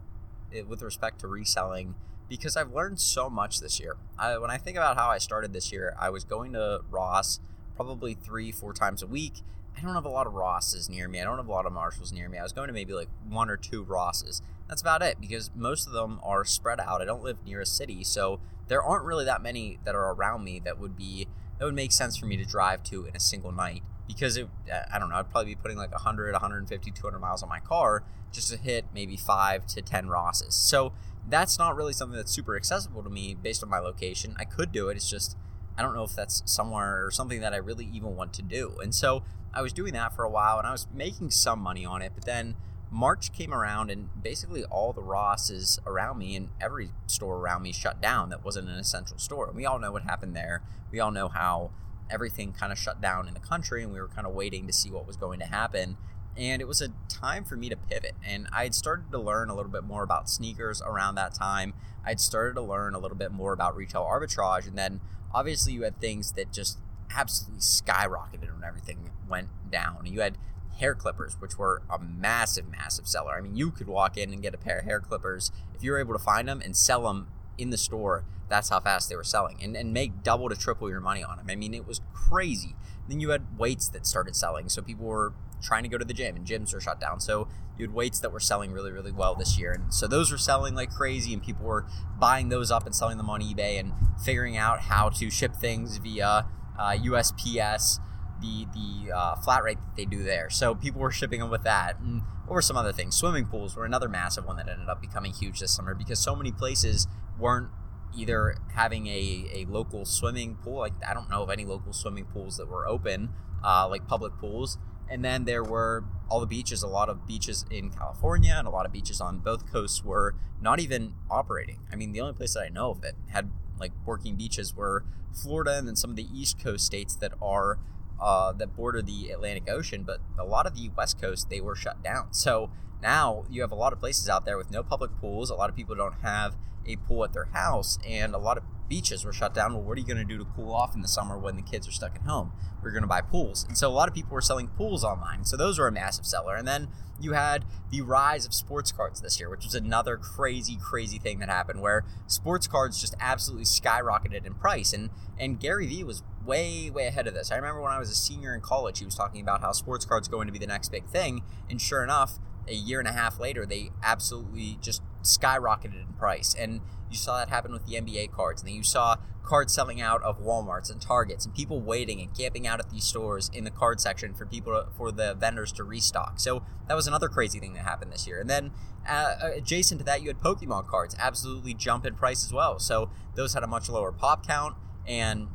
eh, 0.54 0.62
with 0.62 0.82
respect 0.82 1.20
to 1.20 1.26
reselling 1.26 1.94
because 2.28 2.56
I've 2.56 2.72
learned 2.72 3.00
so 3.00 3.28
much 3.28 3.60
this 3.60 3.80
year. 3.80 3.96
I, 4.18 4.38
when 4.38 4.50
I 4.50 4.56
think 4.56 4.76
about 4.76 4.96
how 4.96 5.08
I 5.08 5.18
started 5.18 5.52
this 5.52 5.72
year, 5.72 5.94
I 5.98 6.10
was 6.10 6.24
going 6.24 6.52
to 6.52 6.80
Ross 6.88 7.40
probably 7.74 8.14
three, 8.14 8.52
four 8.52 8.72
times 8.72 9.02
a 9.02 9.06
week. 9.06 9.42
I 9.76 9.80
don't 9.82 9.94
have 9.94 10.04
a 10.04 10.10
lot 10.10 10.26
of 10.26 10.34
Rosses 10.34 10.88
near 10.88 11.08
me. 11.08 11.20
I 11.20 11.24
don't 11.24 11.38
have 11.38 11.48
a 11.48 11.52
lot 11.52 11.66
of 11.66 11.72
Marshalls 11.72 12.12
near 12.12 12.28
me. 12.28 12.38
I 12.38 12.42
was 12.42 12.52
going 12.52 12.68
to 12.68 12.72
maybe 12.72 12.92
like 12.92 13.08
one 13.28 13.50
or 13.50 13.56
two 13.56 13.82
Rosses. 13.82 14.42
That's 14.68 14.80
about 14.80 15.02
it 15.02 15.20
because 15.20 15.50
most 15.56 15.86
of 15.86 15.92
them 15.92 16.20
are 16.22 16.44
spread 16.44 16.78
out. 16.78 17.00
I 17.02 17.04
don't 17.04 17.22
live 17.22 17.38
near 17.44 17.60
a 17.60 17.66
city, 17.66 18.04
so 18.04 18.38
there 18.68 18.82
aren't 18.82 19.04
really 19.04 19.24
that 19.24 19.42
many 19.42 19.80
that 19.84 19.96
are 19.96 20.12
around 20.12 20.44
me 20.44 20.60
that 20.60 20.78
would 20.78 20.96
be 20.96 21.26
that 21.58 21.64
would 21.64 21.74
make 21.74 21.92
sense 21.92 22.16
for 22.16 22.26
me 22.26 22.36
to 22.36 22.44
drive 22.44 22.82
to 22.84 23.04
in 23.04 23.16
a 23.16 23.20
single 23.20 23.52
night 23.52 23.82
because 24.14 24.36
it 24.36 24.48
I 24.92 24.98
don't 24.98 25.10
know, 25.10 25.16
I'd 25.16 25.30
probably 25.30 25.54
be 25.54 25.60
putting 25.60 25.76
like 25.76 25.92
100, 25.92 26.32
150, 26.32 26.90
200 26.90 27.18
miles 27.18 27.42
on 27.42 27.48
my 27.48 27.60
car 27.60 28.02
just 28.32 28.50
to 28.50 28.56
hit 28.56 28.84
maybe 28.94 29.16
5 29.16 29.66
to 29.66 29.82
10 29.82 30.08
Rosses. 30.08 30.54
So 30.54 30.92
that's 31.28 31.58
not 31.58 31.76
really 31.76 31.92
something 31.92 32.16
that's 32.16 32.32
super 32.32 32.56
accessible 32.56 33.02
to 33.02 33.10
me 33.10 33.34
based 33.34 33.62
on 33.62 33.68
my 33.68 33.78
location. 33.78 34.34
I 34.38 34.44
could 34.44 34.72
do 34.72 34.88
it. 34.88 34.96
It's 34.96 35.08
just 35.08 35.36
I 35.78 35.82
don't 35.82 35.94
know 35.94 36.04
if 36.04 36.14
that's 36.14 36.42
somewhere 36.44 37.06
or 37.06 37.10
something 37.10 37.40
that 37.40 37.54
I 37.54 37.56
really 37.56 37.88
even 37.92 38.16
want 38.16 38.32
to 38.34 38.42
do. 38.42 38.76
And 38.82 38.94
so 38.94 39.22
I 39.54 39.62
was 39.62 39.72
doing 39.72 39.92
that 39.94 40.14
for 40.14 40.24
a 40.24 40.30
while 40.30 40.58
and 40.58 40.66
I 40.66 40.72
was 40.72 40.86
making 40.92 41.30
some 41.30 41.60
money 41.60 41.84
on 41.84 42.02
it, 42.02 42.12
but 42.14 42.24
then 42.24 42.56
March 42.90 43.32
came 43.32 43.54
around 43.54 43.90
and 43.90 44.08
basically 44.20 44.64
all 44.64 44.92
the 44.92 45.02
Rosses 45.02 45.78
around 45.86 46.18
me 46.18 46.34
and 46.34 46.48
every 46.60 46.90
store 47.06 47.36
around 47.36 47.62
me 47.62 47.72
shut 47.72 48.00
down 48.00 48.30
that 48.30 48.44
wasn't 48.44 48.68
an 48.68 48.74
essential 48.74 49.16
store. 49.18 49.46
And 49.46 49.56
we 49.56 49.64
all 49.64 49.78
know 49.78 49.92
what 49.92 50.02
happened 50.02 50.34
there. 50.34 50.62
We 50.90 50.98
all 50.98 51.12
know 51.12 51.28
how 51.28 51.70
everything 52.10 52.52
kind 52.52 52.72
of 52.72 52.78
shut 52.78 53.00
down 53.00 53.28
in 53.28 53.34
the 53.34 53.40
country 53.40 53.82
and 53.82 53.92
we 53.92 54.00
were 54.00 54.08
kind 54.08 54.26
of 54.26 54.34
waiting 54.34 54.66
to 54.66 54.72
see 54.72 54.90
what 54.90 55.06
was 55.06 55.16
going 55.16 55.38
to 55.38 55.46
happen 55.46 55.96
and 56.36 56.62
it 56.62 56.68
was 56.68 56.80
a 56.80 56.88
time 57.08 57.44
for 57.44 57.56
me 57.56 57.68
to 57.68 57.76
pivot. 57.76 58.14
And 58.24 58.48
I 58.52 58.64
had 58.64 58.74
started 58.74 59.10
to 59.12 59.18
learn 59.18 59.50
a 59.50 59.54
little 59.54 59.70
bit 59.70 59.84
more 59.84 60.02
about 60.02 60.30
sneakers 60.30 60.80
around 60.82 61.16
that 61.16 61.34
time. 61.34 61.74
I'd 62.04 62.20
started 62.20 62.54
to 62.54 62.62
learn 62.62 62.94
a 62.94 62.98
little 62.98 63.16
bit 63.16 63.32
more 63.32 63.52
about 63.52 63.76
retail 63.76 64.02
arbitrage, 64.02 64.66
and 64.66 64.76
then 64.76 65.00
obviously 65.34 65.74
you 65.74 65.82
had 65.82 66.00
things 66.00 66.32
that 66.32 66.52
just 66.52 66.78
absolutely 67.14 67.60
skyrocketed 67.60 68.54
when 68.54 68.64
everything 68.66 69.10
went 69.28 69.48
down. 69.70 70.06
You 70.06 70.20
had 70.20 70.38
hair 70.78 70.94
clippers, 70.94 71.36
which 71.40 71.58
were 71.58 71.82
a 71.90 71.98
massive, 71.98 72.70
massive 72.70 73.06
seller. 73.06 73.34
I 73.36 73.42
mean, 73.42 73.56
you 73.56 73.70
could 73.70 73.86
walk 73.86 74.16
in 74.16 74.32
and 74.32 74.40
get 74.40 74.54
a 74.54 74.58
pair 74.58 74.78
of 74.78 74.84
hair 74.86 75.00
clippers 75.00 75.52
if 75.74 75.82
you 75.82 75.90
were 75.90 75.98
able 75.98 76.14
to 76.14 76.18
find 76.18 76.48
them 76.48 76.62
and 76.64 76.74
sell 76.74 77.02
them 77.02 77.26
in 77.58 77.70
the 77.70 77.78
store. 77.78 78.24
That's 78.48 78.68
how 78.68 78.80
fast 78.80 79.08
they 79.08 79.16
were 79.16 79.24
selling, 79.24 79.58
and, 79.62 79.76
and 79.76 79.92
make 79.92 80.22
double 80.22 80.48
to 80.48 80.56
triple 80.56 80.90
your 80.90 81.00
money 81.00 81.22
on 81.22 81.36
them. 81.36 81.46
I 81.48 81.54
mean, 81.54 81.72
it 81.72 81.86
was 81.86 82.00
crazy. 82.12 82.74
Then 83.08 83.20
you 83.20 83.30
had 83.30 83.58
weights 83.58 83.88
that 83.90 84.06
started 84.06 84.34
selling, 84.34 84.68
so 84.68 84.82
people 84.82 85.06
were 85.06 85.32
trying 85.62 85.82
to 85.82 85.88
go 85.88 85.98
to 85.98 86.04
the 86.04 86.14
gym 86.14 86.36
and 86.36 86.46
gyms 86.46 86.72
were 86.72 86.80
shut 86.80 87.00
down. 87.00 87.20
So 87.20 87.48
you 87.76 87.86
had 87.86 87.94
weights 87.94 88.20
that 88.20 88.32
were 88.32 88.40
selling 88.40 88.72
really, 88.72 88.92
really 88.92 89.12
well 89.12 89.34
this 89.34 89.58
year. 89.58 89.72
And 89.72 89.92
so 89.92 90.06
those 90.06 90.30
were 90.30 90.38
selling 90.38 90.74
like 90.74 90.90
crazy 90.90 91.32
and 91.32 91.42
people 91.42 91.66
were 91.66 91.86
buying 92.18 92.48
those 92.48 92.70
up 92.70 92.86
and 92.86 92.94
selling 92.94 93.18
them 93.18 93.30
on 93.30 93.40
eBay 93.40 93.78
and 93.78 93.92
figuring 94.24 94.56
out 94.56 94.80
how 94.80 95.08
to 95.10 95.30
ship 95.30 95.54
things 95.54 95.98
via 95.98 96.46
uh, 96.78 96.92
USPS, 96.92 97.98
the, 98.40 98.66
the 98.72 99.12
uh, 99.12 99.36
flat 99.36 99.62
rate 99.62 99.78
that 99.80 99.96
they 99.96 100.04
do 100.04 100.22
there. 100.22 100.50
So 100.50 100.74
people 100.74 101.00
were 101.00 101.10
shipping 101.10 101.40
them 101.40 101.50
with 101.50 101.64
that. 101.64 101.98
And 102.00 102.22
what 102.46 102.54
were 102.54 102.62
some 102.62 102.76
other 102.76 102.92
things? 102.92 103.16
Swimming 103.16 103.46
pools 103.46 103.76
were 103.76 103.84
another 103.84 104.08
massive 104.08 104.46
one 104.46 104.56
that 104.56 104.68
ended 104.68 104.88
up 104.88 105.00
becoming 105.00 105.32
huge 105.32 105.60
this 105.60 105.74
summer 105.74 105.94
because 105.94 106.18
so 106.18 106.34
many 106.34 106.52
places 106.52 107.06
weren't 107.38 107.68
either 108.16 108.56
having 108.74 109.06
a, 109.06 109.46
a 109.52 109.66
local 109.68 110.04
swimming 110.04 110.56
pool. 110.56 110.78
Like 110.78 110.94
I 111.06 111.14
don't 111.14 111.30
know 111.30 111.42
of 111.42 111.50
any 111.50 111.64
local 111.64 111.92
swimming 111.92 112.24
pools 112.24 112.56
that 112.56 112.68
were 112.68 112.86
open, 112.86 113.30
uh, 113.64 113.86
like 113.88 114.06
public 114.08 114.32
pools 114.38 114.78
and 115.10 115.24
then 115.24 115.44
there 115.44 115.64
were 115.64 116.04
all 116.30 116.38
the 116.38 116.46
beaches, 116.46 116.84
a 116.84 116.86
lot 116.86 117.08
of 117.08 117.26
beaches 117.26 117.66
in 117.70 117.90
California 117.90 118.54
and 118.56 118.68
a 118.68 118.70
lot 118.70 118.86
of 118.86 118.92
beaches 118.92 119.20
on 119.20 119.40
both 119.40 119.70
coasts 119.70 120.04
were 120.04 120.36
not 120.62 120.78
even 120.78 121.14
operating. 121.28 121.80
I 121.92 121.96
mean, 121.96 122.12
the 122.12 122.20
only 122.20 122.34
place 122.34 122.54
that 122.54 122.60
I 122.60 122.68
know 122.68 122.92
of 122.92 123.00
that 123.00 123.14
had 123.30 123.50
like 123.78 123.90
working 124.06 124.36
beaches 124.36 124.74
were 124.74 125.04
Florida 125.32 125.76
and 125.76 125.88
then 125.88 125.96
some 125.96 126.10
of 126.10 126.16
the 126.16 126.28
East 126.32 126.62
Coast 126.62 126.86
states 126.86 127.16
that 127.16 127.32
are 127.42 127.78
uh, 128.20 128.52
that 128.52 128.76
border 128.76 129.02
the 129.02 129.30
Atlantic 129.30 129.68
Ocean, 129.68 130.02
but 130.04 130.20
a 130.38 130.44
lot 130.44 130.66
of 130.66 130.74
the 130.74 130.90
West 130.96 131.20
Coast 131.20 131.48
they 131.50 131.60
were 131.60 131.74
shut 131.74 132.02
down. 132.02 132.32
So 132.32 132.70
now 133.02 133.44
you 133.50 133.60
have 133.62 133.72
a 133.72 133.76
lot 133.76 133.92
of 133.92 134.00
places 134.00 134.28
out 134.28 134.44
there 134.44 134.56
with 134.56 134.70
no 134.70 134.82
public 134.82 135.10
pools. 135.20 135.50
A 135.50 135.54
lot 135.54 135.70
of 135.70 135.76
people 135.76 135.94
don't 135.94 136.20
have 136.22 136.56
a 136.86 136.96
pool 136.96 137.24
at 137.24 137.32
their 137.32 137.46
house, 137.46 137.98
and 138.06 138.34
a 138.34 138.38
lot 138.38 138.56
of 138.56 138.64
beaches 138.88 139.24
were 139.24 139.32
shut 139.32 139.54
down. 139.54 139.72
Well, 139.72 139.82
what 139.82 139.96
are 139.96 140.00
you 140.00 140.06
going 140.06 140.18
to 140.18 140.24
do 140.24 140.38
to 140.38 140.44
cool 140.44 140.72
off 140.72 140.94
in 140.94 141.02
the 141.02 141.08
summer 141.08 141.38
when 141.38 141.56
the 141.56 141.62
kids 141.62 141.86
are 141.88 141.92
stuck 141.92 142.14
at 142.16 142.22
home? 142.22 142.52
We're 142.82 142.90
going 142.90 143.02
to 143.02 143.08
buy 143.08 143.20
pools. 143.20 143.64
And 143.68 143.78
so 143.78 143.88
a 143.88 143.92
lot 143.92 144.08
of 144.08 144.14
people 144.14 144.32
were 144.32 144.40
selling 144.40 144.68
pools 144.68 145.04
online. 145.04 145.44
So 145.44 145.56
those 145.56 145.78
were 145.78 145.86
a 145.86 145.92
massive 145.92 146.26
seller. 146.26 146.56
And 146.56 146.66
then 146.66 146.88
you 147.20 147.32
had 147.32 147.64
the 147.90 148.00
rise 148.00 148.46
of 148.46 148.54
sports 148.54 148.90
cards 148.90 149.20
this 149.20 149.38
year, 149.38 149.50
which 149.50 149.64
was 149.64 149.74
another 149.74 150.16
crazy, 150.16 150.76
crazy 150.80 151.18
thing 151.18 151.38
that 151.38 151.48
happened 151.48 151.82
where 151.82 152.04
sports 152.26 152.66
cards 152.66 153.00
just 153.00 153.14
absolutely 153.20 153.66
skyrocketed 153.66 154.46
in 154.46 154.54
price. 154.54 154.92
And 154.92 155.10
and 155.38 155.58
Gary 155.58 155.86
Vee 155.86 156.04
was 156.04 156.22
way, 156.44 156.90
way 156.90 157.06
ahead 157.06 157.26
of 157.26 157.34
this. 157.34 157.50
I 157.50 157.56
remember 157.56 157.80
when 157.80 157.92
I 157.92 157.98
was 157.98 158.10
a 158.10 158.14
senior 158.14 158.54
in 158.54 158.60
college, 158.60 158.98
he 158.98 159.04
was 159.04 159.14
talking 159.14 159.40
about 159.40 159.62
how 159.62 159.72
sports 159.72 160.04
cards 160.04 160.28
going 160.28 160.46
to 160.46 160.52
be 160.52 160.58
the 160.58 160.66
next 160.66 160.90
big 160.90 161.06
thing. 161.06 161.42
And 161.70 161.80
sure 161.80 162.02
enough, 162.02 162.38
a 162.70 162.74
year 162.74 162.98
and 162.98 163.08
a 163.08 163.12
half 163.12 163.38
later, 163.38 163.66
they 163.66 163.90
absolutely 164.02 164.78
just 164.80 165.02
skyrocketed 165.22 166.00
in 166.00 166.14
price. 166.18 166.54
And 166.58 166.80
you 167.10 167.16
saw 167.16 167.38
that 167.38 167.48
happen 167.48 167.72
with 167.72 167.86
the 167.86 167.94
NBA 167.94 168.30
cards. 168.30 168.62
And 168.62 168.68
then 168.68 168.76
you 168.76 168.82
saw 168.82 169.16
cards 169.42 169.74
selling 169.74 170.00
out 170.00 170.22
of 170.22 170.40
Walmarts 170.40 170.90
and 170.90 171.00
Targets 171.00 171.44
and 171.44 171.54
people 171.54 171.80
waiting 171.80 172.20
and 172.20 172.36
camping 172.36 172.66
out 172.66 172.78
at 172.78 172.90
these 172.90 173.04
stores 173.04 173.50
in 173.52 173.64
the 173.64 173.70
card 173.70 174.00
section 174.00 174.32
for 174.32 174.46
people 174.46 174.72
to, 174.72 174.90
for 174.96 175.10
the 175.10 175.34
vendors 175.34 175.72
to 175.72 175.84
restock. 175.84 176.38
So 176.38 176.62
that 176.88 176.94
was 176.94 177.06
another 177.06 177.28
crazy 177.28 177.58
thing 177.58 177.74
that 177.74 177.84
happened 177.84 178.12
this 178.12 178.26
year. 178.26 178.38
And 178.38 178.48
then 178.48 178.70
uh, 179.08 179.34
adjacent 179.56 179.98
to 180.00 180.04
that, 180.04 180.22
you 180.22 180.28
had 180.28 180.38
Pokemon 180.38 180.86
cards 180.86 181.16
absolutely 181.18 181.74
jump 181.74 182.06
in 182.06 182.14
price 182.14 182.44
as 182.44 182.52
well. 182.52 182.78
So 182.78 183.10
those 183.34 183.54
had 183.54 183.64
a 183.64 183.66
much 183.66 183.88
lower 183.88 184.12
pop 184.12 184.46
count. 184.46 184.76
And 185.06 185.48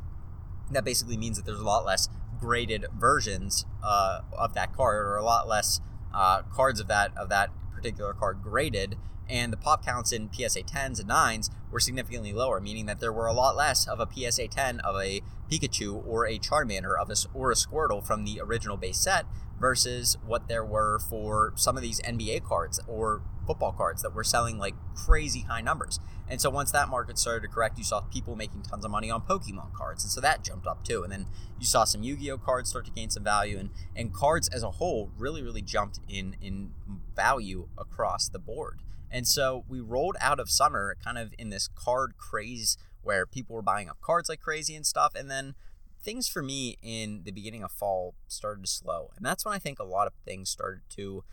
that 0.71 0.83
basically 0.83 1.15
means 1.15 1.37
that 1.37 1.45
there's 1.45 1.59
a 1.59 1.65
lot 1.65 1.85
less 1.85 2.09
graded 2.39 2.85
versions 2.93 3.65
uh, 3.81 4.21
of 4.37 4.53
that 4.55 4.73
card 4.73 5.05
or 5.05 5.15
a 5.15 5.23
lot 5.23 5.47
less 5.47 5.79
uh, 6.15 6.41
cards 6.43 6.79
of 6.79 6.87
that 6.87 7.11
of 7.17 7.29
that 7.29 7.49
particular 7.73 8.13
card 8.13 8.41
graded 8.41 8.97
and 9.29 9.51
the 9.51 9.57
pop 9.57 9.85
counts 9.85 10.11
in 10.11 10.29
PSA 10.31 10.63
10s 10.63 10.99
and 10.99 11.09
9s 11.09 11.49
were 11.71 11.79
significantly 11.79 12.33
lower, 12.33 12.59
meaning 12.59 12.85
that 12.85 12.99
there 12.99 13.13
were 13.13 13.27
a 13.27 13.33
lot 13.33 13.55
less 13.55 13.87
of 13.87 13.99
a 13.99 14.07
PSA 14.11 14.47
10 14.47 14.79
of 14.81 14.95
a 14.95 15.21
Pikachu 15.51 16.05
or 16.07 16.25
a 16.25 16.39
Charmander 16.39 16.99
of 16.99 17.09
a, 17.09 17.15
or 17.33 17.51
a 17.51 17.55
Squirtle 17.55 18.05
from 18.05 18.25
the 18.25 18.39
original 18.41 18.77
base 18.77 18.97
set 18.97 19.25
versus 19.59 20.17
what 20.25 20.47
there 20.47 20.65
were 20.65 20.99
for 20.99 21.53
some 21.55 21.77
of 21.77 21.83
these 21.83 22.01
NBA 22.01 22.43
cards 22.43 22.79
or 22.87 23.21
football 23.45 23.71
cards 23.71 24.01
that 24.01 24.13
were 24.13 24.23
selling 24.23 24.57
like 24.57 24.73
crazy 24.95 25.41
high 25.41 25.61
numbers. 25.61 25.99
And 26.27 26.41
so 26.41 26.49
once 26.49 26.71
that 26.71 26.89
market 26.89 27.19
started 27.19 27.41
to 27.41 27.53
correct, 27.53 27.77
you 27.77 27.83
saw 27.83 28.01
people 28.01 28.35
making 28.35 28.63
tons 28.63 28.83
of 28.83 28.91
money 28.91 29.11
on 29.11 29.21
Pokemon 29.21 29.73
cards. 29.73 30.03
And 30.03 30.11
so 30.11 30.19
that 30.21 30.43
jumped 30.43 30.65
up 30.65 30.83
too. 30.83 31.03
And 31.03 31.11
then 31.11 31.27
you 31.59 31.65
saw 31.65 31.83
some 31.83 32.01
Yu-Gi-Oh 32.01 32.39
cards 32.39 32.69
start 32.69 32.85
to 32.85 32.91
gain 32.91 33.09
some 33.09 33.23
value 33.23 33.57
and, 33.57 33.69
and 33.95 34.13
cards 34.13 34.47
as 34.49 34.63
a 34.63 34.71
whole 34.71 35.11
really, 35.17 35.43
really 35.43 35.61
jumped 35.61 35.99
in 36.09 36.35
in 36.41 36.71
value 37.15 37.67
across 37.77 38.27
the 38.27 38.39
board. 38.39 38.79
And 39.15 39.25
so 39.25 39.63
we 39.69 39.79
rolled 39.79 40.17
out 40.19 40.41
of 40.41 40.49
summer 40.49 40.97
kind 41.01 41.17
of 41.17 41.33
in 41.39 41.49
this 41.49 41.69
card 41.69 42.17
craze 42.17 42.77
where 43.01 43.25
people 43.25 43.55
were 43.55 43.61
buying 43.61 43.87
up 43.87 44.01
cards 44.01 44.27
like 44.27 44.41
crazy 44.41 44.75
and 44.75 44.85
stuff. 44.85 45.15
And 45.15 45.31
then 45.31 45.55
things 46.03 46.27
for 46.27 46.43
me 46.43 46.75
in 46.83 47.21
the 47.23 47.31
beginning 47.31 47.63
of 47.63 47.71
fall 47.71 48.15
started 48.27 48.65
to 48.65 48.69
slow. 48.69 49.11
And 49.15 49.25
that's 49.25 49.45
when 49.45 49.55
I 49.55 49.57
think 49.57 49.79
a 49.79 49.85
lot 49.85 50.05
of 50.05 50.13
things 50.25 50.49
started 50.49 50.81
to 50.97 51.23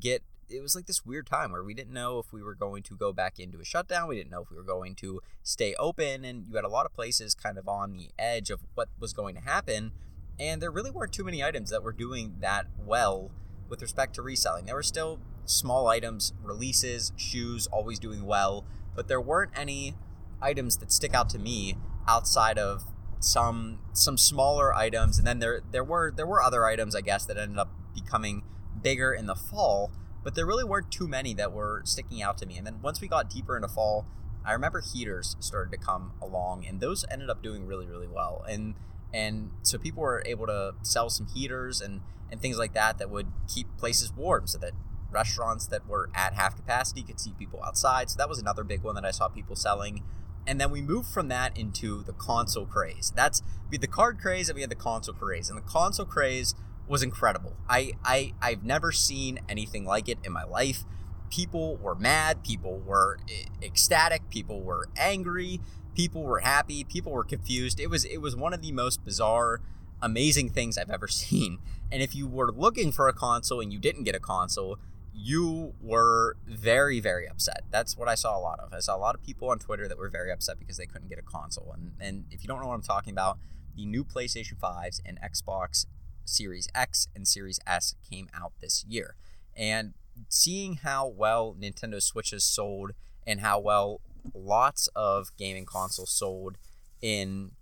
get 0.00 0.24
it 0.50 0.60
was 0.60 0.74
like 0.74 0.86
this 0.86 1.06
weird 1.06 1.28
time 1.28 1.52
where 1.52 1.62
we 1.62 1.74
didn't 1.74 1.92
know 1.92 2.18
if 2.18 2.32
we 2.32 2.42
were 2.42 2.56
going 2.56 2.82
to 2.82 2.96
go 2.96 3.12
back 3.12 3.38
into 3.38 3.60
a 3.60 3.64
shutdown. 3.64 4.08
We 4.08 4.16
didn't 4.16 4.32
know 4.32 4.42
if 4.42 4.50
we 4.50 4.56
were 4.56 4.64
going 4.64 4.96
to 4.96 5.20
stay 5.44 5.76
open. 5.78 6.24
And 6.24 6.46
you 6.48 6.56
had 6.56 6.64
a 6.64 6.68
lot 6.68 6.86
of 6.86 6.92
places 6.92 7.36
kind 7.36 7.56
of 7.56 7.68
on 7.68 7.96
the 7.96 8.10
edge 8.18 8.50
of 8.50 8.62
what 8.74 8.88
was 8.98 9.12
going 9.12 9.36
to 9.36 9.42
happen. 9.42 9.92
And 10.40 10.60
there 10.60 10.72
really 10.72 10.90
weren't 10.90 11.12
too 11.12 11.22
many 11.22 11.44
items 11.44 11.70
that 11.70 11.84
were 11.84 11.92
doing 11.92 12.38
that 12.40 12.66
well 12.84 13.30
with 13.68 13.80
respect 13.80 14.16
to 14.16 14.22
reselling. 14.22 14.64
There 14.64 14.74
were 14.74 14.82
still 14.82 15.20
small 15.48 15.88
items, 15.88 16.32
releases, 16.42 17.12
shoes, 17.16 17.66
always 17.68 17.98
doing 17.98 18.24
well, 18.24 18.64
but 18.94 19.08
there 19.08 19.20
weren't 19.20 19.52
any 19.56 19.94
items 20.42 20.76
that 20.76 20.92
stick 20.92 21.14
out 21.14 21.28
to 21.30 21.38
me 21.38 21.76
outside 22.06 22.58
of 22.58 22.84
some 23.20 23.80
some 23.92 24.16
smaller 24.16 24.72
items 24.74 25.18
and 25.18 25.26
then 25.26 25.40
there 25.40 25.60
there 25.72 25.82
were 25.82 26.12
there 26.14 26.26
were 26.26 26.40
other 26.40 26.64
items 26.66 26.94
I 26.94 27.00
guess 27.00 27.24
that 27.26 27.36
ended 27.36 27.58
up 27.58 27.68
becoming 27.92 28.44
bigger 28.80 29.12
in 29.12 29.26
the 29.26 29.34
fall, 29.34 29.90
but 30.22 30.34
there 30.34 30.46
really 30.46 30.64
weren't 30.64 30.90
too 30.90 31.08
many 31.08 31.34
that 31.34 31.52
were 31.52 31.82
sticking 31.84 32.22
out 32.22 32.38
to 32.38 32.46
me. 32.46 32.56
And 32.56 32.66
then 32.66 32.80
once 32.80 33.00
we 33.00 33.08
got 33.08 33.28
deeper 33.28 33.56
into 33.56 33.68
fall, 33.68 34.06
I 34.44 34.52
remember 34.52 34.80
heaters 34.80 35.36
started 35.40 35.72
to 35.72 35.78
come 35.78 36.12
along 36.22 36.64
and 36.64 36.80
those 36.80 37.04
ended 37.10 37.30
up 37.30 37.42
doing 37.42 37.66
really 37.66 37.86
really 37.86 38.06
well. 38.06 38.44
And 38.48 38.74
and 39.12 39.50
so 39.62 39.78
people 39.78 40.02
were 40.02 40.22
able 40.26 40.46
to 40.46 40.74
sell 40.82 41.10
some 41.10 41.26
heaters 41.26 41.80
and 41.80 42.00
and 42.30 42.40
things 42.40 42.58
like 42.58 42.74
that 42.74 42.98
that 42.98 43.10
would 43.10 43.28
keep 43.52 43.76
places 43.78 44.12
warm 44.12 44.46
so 44.46 44.58
that 44.58 44.72
restaurants 45.10 45.66
that 45.68 45.86
were 45.88 46.10
at 46.14 46.34
half 46.34 46.56
capacity 46.56 47.02
could 47.02 47.20
see 47.20 47.32
people 47.38 47.62
outside. 47.64 48.10
So 48.10 48.16
that 48.18 48.28
was 48.28 48.38
another 48.38 48.64
big 48.64 48.82
one 48.82 48.94
that 48.94 49.04
I 49.04 49.10
saw 49.10 49.28
people 49.28 49.56
selling. 49.56 50.02
And 50.46 50.60
then 50.60 50.70
we 50.70 50.80
moved 50.80 51.08
from 51.08 51.28
that 51.28 51.56
into 51.58 52.02
the 52.04 52.12
console 52.12 52.66
craze. 52.66 53.12
That's 53.14 53.42
we 53.70 53.74
had 53.74 53.82
the 53.82 53.86
card 53.86 54.18
craze 54.18 54.48
and 54.48 54.54
we 54.54 54.62
had 54.62 54.70
the 54.70 54.76
console 54.76 55.14
craze. 55.14 55.50
And 55.50 55.58
the 55.58 55.62
console 55.62 56.06
craze 56.06 56.54
was 56.86 57.02
incredible. 57.02 57.56
I, 57.68 57.92
I 58.04 58.32
I've 58.40 58.64
never 58.64 58.92
seen 58.92 59.40
anything 59.48 59.84
like 59.84 60.08
it 60.08 60.18
in 60.24 60.32
my 60.32 60.44
life. 60.44 60.84
people 61.30 61.76
were 61.76 61.94
mad, 61.94 62.42
people 62.42 62.78
were 62.78 63.18
ecstatic, 63.62 64.30
people 64.30 64.62
were 64.62 64.88
angry, 64.96 65.60
people 65.94 66.22
were 66.22 66.40
happy, 66.40 66.84
people 66.84 67.12
were 67.12 67.24
confused. 67.24 67.78
It 67.78 67.88
was 67.88 68.04
it 68.04 68.18
was 68.18 68.34
one 68.34 68.54
of 68.54 68.62
the 68.62 68.72
most 68.72 69.04
bizarre 69.04 69.60
amazing 70.00 70.50
things 70.50 70.78
I've 70.78 70.90
ever 70.90 71.08
seen. 71.22 71.58
And 71.90 72.02
if 72.02 72.14
you 72.14 72.26
were 72.26 72.52
looking 72.52 72.92
for 72.92 73.08
a 73.08 73.12
console 73.12 73.60
and 73.60 73.72
you 73.72 73.78
didn't 73.78 74.04
get 74.04 74.14
a 74.14 74.20
console, 74.20 74.78
you 75.20 75.74
were 75.80 76.36
very, 76.46 77.00
very 77.00 77.28
upset. 77.28 77.64
That's 77.70 77.96
what 77.96 78.08
I 78.08 78.14
saw 78.14 78.38
a 78.38 78.40
lot 78.40 78.60
of. 78.60 78.72
I 78.72 78.78
saw 78.78 78.96
a 78.96 78.98
lot 78.98 79.16
of 79.16 79.22
people 79.22 79.50
on 79.50 79.58
Twitter 79.58 79.88
that 79.88 79.98
were 79.98 80.08
very 80.08 80.30
upset 80.30 80.58
because 80.58 80.76
they 80.76 80.86
couldn't 80.86 81.08
get 81.08 81.18
a 81.18 81.22
console. 81.22 81.74
And, 81.74 81.92
and 82.00 82.24
if 82.30 82.42
you 82.42 82.48
don't 82.48 82.60
know 82.60 82.68
what 82.68 82.74
I'm 82.74 82.82
talking 82.82 83.12
about, 83.12 83.38
the 83.74 83.84
new 83.84 84.04
PlayStation 84.04 84.56
5s 84.58 85.00
and 85.04 85.18
Xbox 85.20 85.86
Series 86.24 86.68
X 86.74 87.08
and 87.16 87.26
Series 87.26 87.58
S 87.66 87.96
came 88.08 88.28
out 88.32 88.52
this 88.60 88.84
year. 88.88 89.16
And 89.56 89.94
seeing 90.28 90.74
how 90.76 91.08
well 91.08 91.56
Nintendo 91.58 92.00
Switches 92.00 92.44
sold 92.44 92.92
and 93.26 93.40
how 93.40 93.58
well 93.58 94.00
lots 94.34 94.88
of 94.94 95.36
gaming 95.36 95.66
consoles 95.66 96.10
sold 96.10 96.58
in 97.00 97.52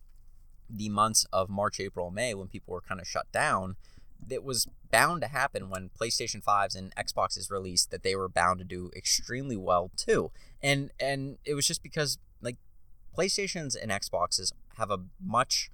the 0.68 0.88
months 0.88 1.26
of 1.32 1.48
March, 1.48 1.80
April, 1.80 2.10
May 2.10 2.34
when 2.34 2.48
people 2.48 2.74
were 2.74 2.80
kind 2.80 3.00
of 3.00 3.06
shut 3.06 3.30
down, 3.32 3.76
it 4.28 4.44
was 4.44 4.66
bound 4.90 5.22
to 5.22 5.28
happen 5.28 5.70
when 5.70 5.90
PlayStation 5.90 6.42
5s 6.42 6.76
and 6.76 6.94
Xboxes 6.96 7.50
released 7.50 7.90
that 7.90 8.02
they 8.02 8.16
were 8.16 8.28
bound 8.28 8.58
to 8.58 8.64
do 8.64 8.90
extremely 8.96 9.56
well 9.56 9.90
too. 9.96 10.30
And 10.62 10.90
and 10.98 11.38
it 11.44 11.54
was 11.54 11.66
just 11.66 11.82
because 11.82 12.18
like 12.40 12.56
PlayStations 13.16 13.76
and 13.80 13.90
Xboxes 13.90 14.52
have 14.76 14.90
a 14.90 15.00
much 15.22 15.70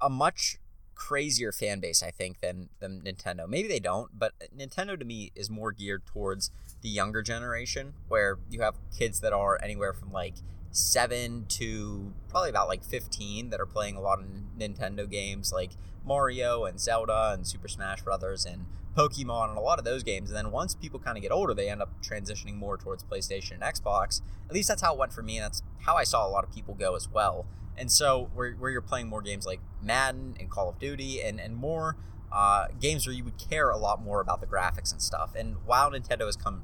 a 0.00 0.08
much 0.08 0.58
crazier 0.94 1.52
fan 1.52 1.78
base 1.78 2.02
I 2.02 2.10
think 2.10 2.40
than 2.40 2.68
than 2.80 3.02
Nintendo. 3.02 3.48
Maybe 3.48 3.68
they 3.68 3.80
don't, 3.80 4.18
but 4.18 4.32
Nintendo 4.56 4.98
to 4.98 5.04
me 5.04 5.30
is 5.34 5.48
more 5.48 5.72
geared 5.72 6.04
towards 6.06 6.50
the 6.82 6.88
younger 6.88 7.22
generation 7.22 7.94
where 8.08 8.38
you 8.50 8.60
have 8.60 8.76
kids 8.96 9.20
that 9.20 9.32
are 9.32 9.58
anywhere 9.62 9.92
from 9.92 10.12
like 10.12 10.34
7 10.70 11.46
to 11.48 12.12
probably 12.28 12.50
about 12.50 12.68
like 12.68 12.84
15 12.84 13.50
that 13.50 13.60
are 13.60 13.66
playing 13.66 13.96
a 13.96 14.00
lot 14.00 14.20
of 14.20 14.26
Nintendo 14.58 15.08
games 15.08 15.52
like 15.52 15.70
Mario 16.08 16.64
and 16.64 16.80
Zelda 16.80 17.32
and 17.34 17.46
Super 17.46 17.68
Smash 17.68 18.02
Brothers 18.02 18.44
and 18.44 18.64
Pokemon 18.96 19.50
and 19.50 19.58
a 19.58 19.60
lot 19.60 19.78
of 19.78 19.84
those 19.84 20.02
games. 20.02 20.30
And 20.30 20.36
then 20.36 20.50
once 20.50 20.74
people 20.74 20.98
kind 20.98 21.16
of 21.16 21.22
get 21.22 21.30
older, 21.30 21.54
they 21.54 21.68
end 21.68 21.80
up 21.80 21.90
transitioning 22.02 22.56
more 22.56 22.76
towards 22.76 23.04
PlayStation 23.04 23.52
and 23.52 23.62
Xbox. 23.62 24.22
At 24.48 24.54
least 24.54 24.68
that's 24.68 24.82
how 24.82 24.94
it 24.94 24.98
went 24.98 25.12
for 25.12 25.22
me, 25.22 25.36
and 25.36 25.44
that's 25.44 25.62
how 25.80 25.96
I 25.96 26.04
saw 26.04 26.26
a 26.26 26.30
lot 26.30 26.42
of 26.42 26.52
people 26.52 26.74
go 26.74 26.96
as 26.96 27.08
well. 27.08 27.46
And 27.76 27.92
so 27.92 28.30
where, 28.34 28.52
where 28.54 28.70
you're 28.70 28.80
playing 28.80 29.08
more 29.08 29.22
games 29.22 29.46
like 29.46 29.60
Madden 29.80 30.36
and 30.40 30.50
Call 30.50 30.68
of 30.68 30.80
Duty 30.80 31.22
and, 31.22 31.38
and 31.38 31.54
more 31.54 31.96
uh, 32.32 32.66
games 32.80 33.06
where 33.06 33.14
you 33.14 33.22
would 33.24 33.38
care 33.38 33.70
a 33.70 33.76
lot 33.76 34.02
more 34.02 34.20
about 34.20 34.40
the 34.40 34.46
graphics 34.46 34.90
and 34.90 35.00
stuff. 35.00 35.34
And 35.36 35.56
while 35.64 35.92
Nintendo 35.92 36.26
has 36.26 36.36
come 36.36 36.62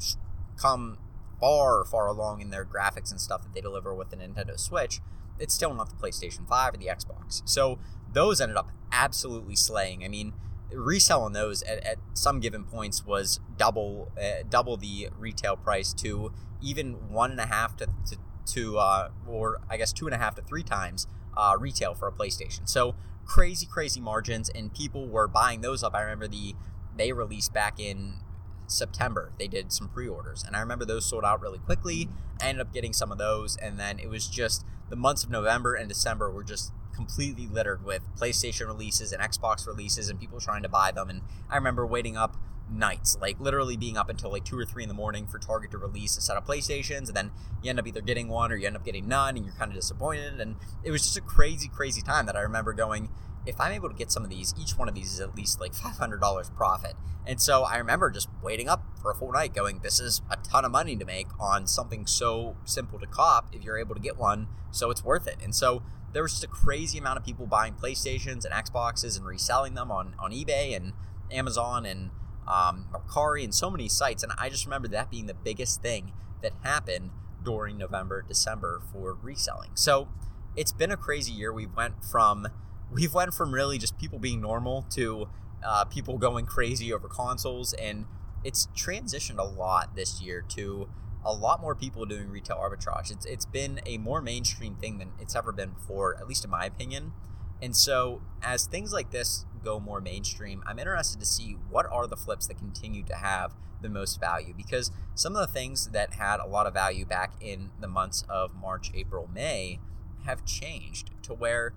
come 0.56 0.98
far, 1.40 1.84
far 1.84 2.06
along 2.06 2.40
in 2.40 2.50
their 2.50 2.64
graphics 2.64 3.10
and 3.10 3.20
stuff 3.20 3.42
that 3.42 3.54
they 3.54 3.60
deliver 3.60 3.94
with 3.94 4.10
the 4.10 4.16
Nintendo 4.16 4.58
Switch, 4.58 5.00
it's 5.38 5.54
still 5.54 5.74
not 5.74 5.88
the 5.88 5.96
PlayStation 5.96 6.48
5 6.48 6.74
or 6.74 6.76
the 6.76 6.86
Xbox. 6.86 7.42
So 7.44 7.78
those 8.14 8.40
ended 8.40 8.56
up 8.56 8.70
absolutely 8.90 9.56
slaying. 9.56 10.04
I 10.04 10.08
mean, 10.08 10.32
reselling 10.72 11.32
those 11.32 11.62
at, 11.62 11.84
at 11.84 11.98
some 12.14 12.40
given 12.40 12.64
points 12.64 13.04
was 13.04 13.40
double 13.56 14.12
uh, 14.18 14.42
double 14.48 14.76
the 14.76 15.08
retail 15.18 15.56
price 15.56 15.92
to 15.94 16.32
even 16.62 17.10
one 17.10 17.30
and 17.30 17.40
a 17.40 17.46
half 17.46 17.76
to, 17.76 17.86
to, 17.86 18.16
to 18.46 18.78
uh, 18.78 19.10
or 19.26 19.60
I 19.68 19.76
guess 19.76 19.92
two 19.92 20.06
and 20.06 20.14
a 20.14 20.18
half 20.18 20.34
to 20.36 20.42
three 20.42 20.62
times 20.62 21.06
uh, 21.36 21.54
retail 21.58 21.94
for 21.94 22.08
a 22.08 22.12
PlayStation. 22.12 22.68
So 22.68 22.94
crazy, 23.26 23.66
crazy 23.66 24.00
margins, 24.00 24.48
and 24.48 24.72
people 24.72 25.08
were 25.08 25.28
buying 25.28 25.60
those 25.60 25.82
up. 25.82 25.94
I 25.94 26.02
remember 26.02 26.28
the 26.28 26.54
they 26.96 27.12
released 27.12 27.52
back 27.52 27.80
in 27.80 28.20
September. 28.66 29.32
They 29.38 29.48
did 29.48 29.72
some 29.72 29.88
pre-orders, 29.88 30.44
and 30.44 30.56
I 30.56 30.60
remember 30.60 30.84
those 30.84 31.06
sold 31.06 31.24
out 31.24 31.40
really 31.40 31.58
quickly. 31.58 32.08
I 32.40 32.48
ended 32.48 32.66
up 32.66 32.72
getting 32.72 32.92
some 32.92 33.12
of 33.12 33.18
those, 33.18 33.56
and 33.56 33.78
then 33.78 33.98
it 33.98 34.08
was 34.08 34.26
just 34.26 34.64
the 34.90 34.96
months 34.96 35.24
of 35.24 35.30
November 35.30 35.74
and 35.74 35.88
December 35.88 36.30
were 36.30 36.44
just 36.44 36.72
completely 36.94 37.46
littered 37.46 37.84
with 37.84 38.02
PlayStation 38.16 38.66
releases 38.66 39.12
and 39.12 39.22
Xbox 39.22 39.66
releases, 39.66 40.08
and 40.08 40.18
people 40.18 40.40
trying 40.40 40.62
to 40.62 40.68
buy 40.68 40.92
them. 40.92 41.10
And 41.10 41.22
I 41.50 41.56
remember 41.56 41.86
waiting 41.86 42.16
up 42.16 42.36
nights, 42.70 43.16
like 43.20 43.38
literally 43.38 43.76
being 43.76 43.96
up 43.96 44.08
until 44.08 44.32
like 44.32 44.44
two 44.44 44.58
or 44.58 44.64
three 44.64 44.82
in 44.82 44.88
the 44.88 44.94
morning 44.94 45.26
for 45.26 45.38
Target 45.38 45.70
to 45.72 45.78
release 45.78 46.16
a 46.16 46.20
set 46.20 46.36
of 46.36 46.44
PlayStations, 46.44 47.08
and 47.08 47.14
then 47.14 47.30
you 47.62 47.70
end 47.70 47.78
up 47.78 47.86
either 47.86 48.00
getting 48.00 48.28
one 48.28 48.52
or 48.52 48.56
you 48.56 48.66
end 48.66 48.76
up 48.76 48.84
getting 48.84 49.06
none, 49.06 49.36
and 49.36 49.44
you're 49.44 49.54
kind 49.54 49.70
of 49.70 49.76
disappointed. 49.76 50.40
And 50.40 50.56
it 50.82 50.90
was 50.90 51.02
just 51.02 51.16
a 51.16 51.20
crazy, 51.20 51.68
crazy 51.68 52.00
time 52.00 52.26
that 52.26 52.36
I 52.36 52.40
remember 52.40 52.72
going 52.72 53.10
if 53.46 53.60
I'm 53.60 53.72
able 53.72 53.88
to 53.88 53.94
get 53.94 54.10
some 54.10 54.24
of 54.24 54.30
these, 54.30 54.54
each 54.60 54.76
one 54.78 54.88
of 54.88 54.94
these 54.94 55.12
is 55.12 55.20
at 55.20 55.34
least 55.34 55.60
like 55.60 55.72
$500 55.72 56.54
profit. 56.56 56.94
And 57.26 57.40
so 57.40 57.62
I 57.62 57.78
remember 57.78 58.10
just 58.10 58.28
waiting 58.42 58.68
up 58.68 58.84
for 59.00 59.10
a 59.10 59.14
full 59.14 59.32
night 59.32 59.54
going, 59.54 59.80
this 59.80 60.00
is 60.00 60.22
a 60.30 60.36
ton 60.36 60.64
of 60.64 60.70
money 60.70 60.96
to 60.96 61.04
make 61.04 61.28
on 61.40 61.66
something 61.66 62.06
so 62.06 62.56
simple 62.64 62.98
to 62.98 63.06
cop 63.06 63.48
if 63.52 63.64
you're 63.64 63.78
able 63.78 63.94
to 63.94 64.00
get 64.00 64.18
one, 64.18 64.48
so 64.70 64.90
it's 64.90 65.02
worth 65.02 65.26
it. 65.26 65.36
And 65.42 65.54
so 65.54 65.82
there 66.12 66.22
was 66.22 66.32
just 66.32 66.44
a 66.44 66.48
crazy 66.48 66.98
amount 66.98 67.18
of 67.18 67.24
people 67.24 67.46
buying 67.46 67.74
PlayStations 67.74 68.44
and 68.44 68.52
Xboxes 68.52 69.16
and 69.16 69.26
reselling 69.26 69.74
them 69.74 69.90
on, 69.90 70.14
on 70.18 70.32
eBay 70.32 70.76
and 70.76 70.92
Amazon 71.30 71.86
and 71.86 72.10
um, 72.46 72.86
Mercari 72.92 73.42
and 73.42 73.54
so 73.54 73.70
many 73.70 73.88
sites. 73.88 74.22
And 74.22 74.32
I 74.38 74.48
just 74.48 74.66
remember 74.66 74.88
that 74.88 75.10
being 75.10 75.26
the 75.26 75.34
biggest 75.34 75.82
thing 75.82 76.12
that 76.42 76.52
happened 76.62 77.10
during 77.42 77.78
November, 77.78 78.22
December 78.26 78.82
for 78.92 79.16
reselling. 79.22 79.70
So 79.74 80.08
it's 80.56 80.72
been 80.72 80.90
a 80.90 80.96
crazy 80.96 81.32
year. 81.32 81.52
We 81.52 81.66
went 81.66 82.04
from 82.04 82.48
we've 82.94 83.12
went 83.12 83.34
from 83.34 83.52
really 83.52 83.76
just 83.76 83.98
people 83.98 84.18
being 84.18 84.40
normal 84.40 84.86
to 84.90 85.28
uh, 85.64 85.84
people 85.84 86.16
going 86.16 86.46
crazy 86.46 86.92
over 86.92 87.08
consoles, 87.08 87.74
and 87.74 88.06
it's 88.44 88.68
transitioned 88.76 89.38
a 89.38 89.44
lot 89.44 89.96
this 89.96 90.22
year 90.22 90.42
to 90.50 90.88
a 91.24 91.32
lot 91.32 91.60
more 91.60 91.74
people 91.74 92.04
doing 92.04 92.30
retail 92.30 92.56
arbitrage. 92.56 93.10
It's 93.10 93.26
it's 93.26 93.46
been 93.46 93.80
a 93.84 93.98
more 93.98 94.22
mainstream 94.22 94.76
thing 94.76 94.98
than 94.98 95.12
it's 95.18 95.34
ever 95.34 95.52
been 95.52 95.70
before, 95.70 96.16
at 96.16 96.28
least 96.28 96.44
in 96.44 96.50
my 96.50 96.66
opinion. 96.66 97.12
And 97.60 97.74
so, 97.74 98.22
as 98.42 98.66
things 98.66 98.92
like 98.92 99.10
this 99.10 99.46
go 99.62 99.80
more 99.80 100.00
mainstream, 100.00 100.62
I'm 100.66 100.78
interested 100.78 101.18
to 101.20 101.26
see 101.26 101.56
what 101.70 101.86
are 101.90 102.06
the 102.06 102.16
flips 102.16 102.46
that 102.48 102.58
continue 102.58 103.02
to 103.04 103.14
have 103.14 103.54
the 103.80 103.88
most 103.88 104.20
value 104.20 104.54
because 104.56 104.90
some 105.14 105.36
of 105.36 105.46
the 105.46 105.52
things 105.52 105.88
that 105.88 106.14
had 106.14 106.40
a 106.40 106.46
lot 106.46 106.66
of 106.66 106.74
value 106.74 107.04
back 107.04 107.34
in 107.40 107.70
the 107.80 107.88
months 107.88 108.24
of 108.28 108.54
March, 108.54 108.90
April, 108.94 109.28
May 109.32 109.78
have 110.24 110.44
changed 110.44 111.10
to 111.22 111.34
where 111.34 111.74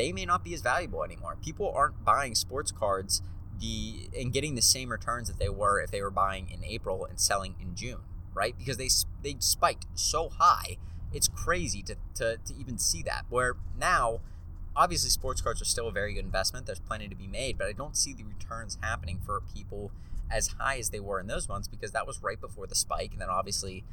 they 0.00 0.12
may 0.12 0.24
not 0.24 0.42
be 0.42 0.54
as 0.54 0.62
valuable 0.62 1.04
anymore. 1.04 1.36
People 1.44 1.70
aren't 1.76 2.02
buying 2.06 2.34
sports 2.34 2.72
cards 2.72 3.20
the 3.60 4.08
and 4.18 4.32
getting 4.32 4.54
the 4.54 4.62
same 4.62 4.88
returns 4.88 5.28
that 5.28 5.38
they 5.38 5.50
were 5.50 5.78
if 5.78 5.90
they 5.90 6.00
were 6.00 6.10
buying 6.10 6.48
in 6.48 6.64
April 6.64 7.04
and 7.04 7.20
selling 7.20 7.54
in 7.60 7.74
June, 7.74 8.00
right? 8.32 8.56
Because 8.56 8.78
they 8.78 8.88
they 9.22 9.36
spiked 9.40 9.84
so 9.92 10.30
high, 10.30 10.78
it's 11.12 11.28
crazy 11.28 11.82
to, 11.82 11.96
to, 12.14 12.38
to 12.46 12.54
even 12.58 12.78
see 12.78 13.02
that. 13.02 13.26
Where 13.28 13.56
now, 13.78 14.20
obviously, 14.74 15.10
sports 15.10 15.42
cards 15.42 15.60
are 15.60 15.66
still 15.66 15.88
a 15.88 15.92
very 15.92 16.14
good 16.14 16.24
investment. 16.24 16.64
There's 16.64 16.80
plenty 16.80 17.06
to 17.08 17.14
be 17.14 17.26
made, 17.26 17.58
but 17.58 17.66
I 17.66 17.72
don't 17.72 17.94
see 17.94 18.14
the 18.14 18.24
returns 18.24 18.78
happening 18.80 19.20
for 19.22 19.42
people 19.54 19.92
as 20.30 20.54
high 20.58 20.78
as 20.78 20.88
they 20.88 21.00
were 21.00 21.20
in 21.20 21.26
those 21.26 21.46
months 21.46 21.68
because 21.68 21.92
that 21.92 22.06
was 22.06 22.22
right 22.22 22.40
before 22.40 22.66
the 22.66 22.74
spike, 22.74 23.12
and 23.12 23.20
then 23.20 23.28
obviously 23.28 23.84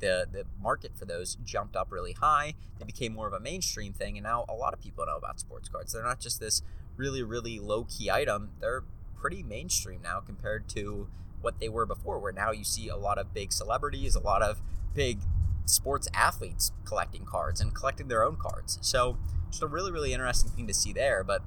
the 0.00 0.26
the 0.30 0.44
market 0.60 0.96
for 0.96 1.04
those 1.04 1.36
jumped 1.44 1.76
up 1.76 1.90
really 1.90 2.12
high. 2.12 2.54
They 2.78 2.84
became 2.84 3.14
more 3.14 3.26
of 3.26 3.32
a 3.32 3.40
mainstream 3.40 3.92
thing, 3.92 4.16
and 4.16 4.24
now 4.24 4.44
a 4.48 4.54
lot 4.54 4.74
of 4.74 4.80
people 4.80 5.04
know 5.06 5.16
about 5.16 5.40
sports 5.40 5.68
cards. 5.68 5.92
They're 5.92 6.02
not 6.02 6.20
just 6.20 6.40
this 6.40 6.62
really 6.96 7.22
really 7.22 7.58
low 7.58 7.84
key 7.84 8.10
item. 8.10 8.50
They're 8.60 8.84
pretty 9.14 9.42
mainstream 9.42 10.02
now 10.02 10.20
compared 10.20 10.68
to 10.70 11.08
what 11.40 11.58
they 11.60 11.68
were 11.68 11.86
before. 11.86 12.18
Where 12.18 12.32
now 12.32 12.52
you 12.52 12.64
see 12.64 12.88
a 12.88 12.96
lot 12.96 13.18
of 13.18 13.32
big 13.32 13.52
celebrities, 13.52 14.14
a 14.14 14.20
lot 14.20 14.42
of 14.42 14.60
big 14.94 15.20
sports 15.64 16.08
athletes 16.14 16.72
collecting 16.84 17.24
cards 17.24 17.60
and 17.60 17.74
collecting 17.74 18.08
their 18.08 18.24
own 18.24 18.36
cards. 18.36 18.78
So 18.82 19.18
just 19.50 19.62
a 19.62 19.66
really 19.66 19.92
really 19.92 20.12
interesting 20.12 20.50
thing 20.50 20.66
to 20.66 20.74
see 20.74 20.92
there. 20.92 21.24
But 21.24 21.42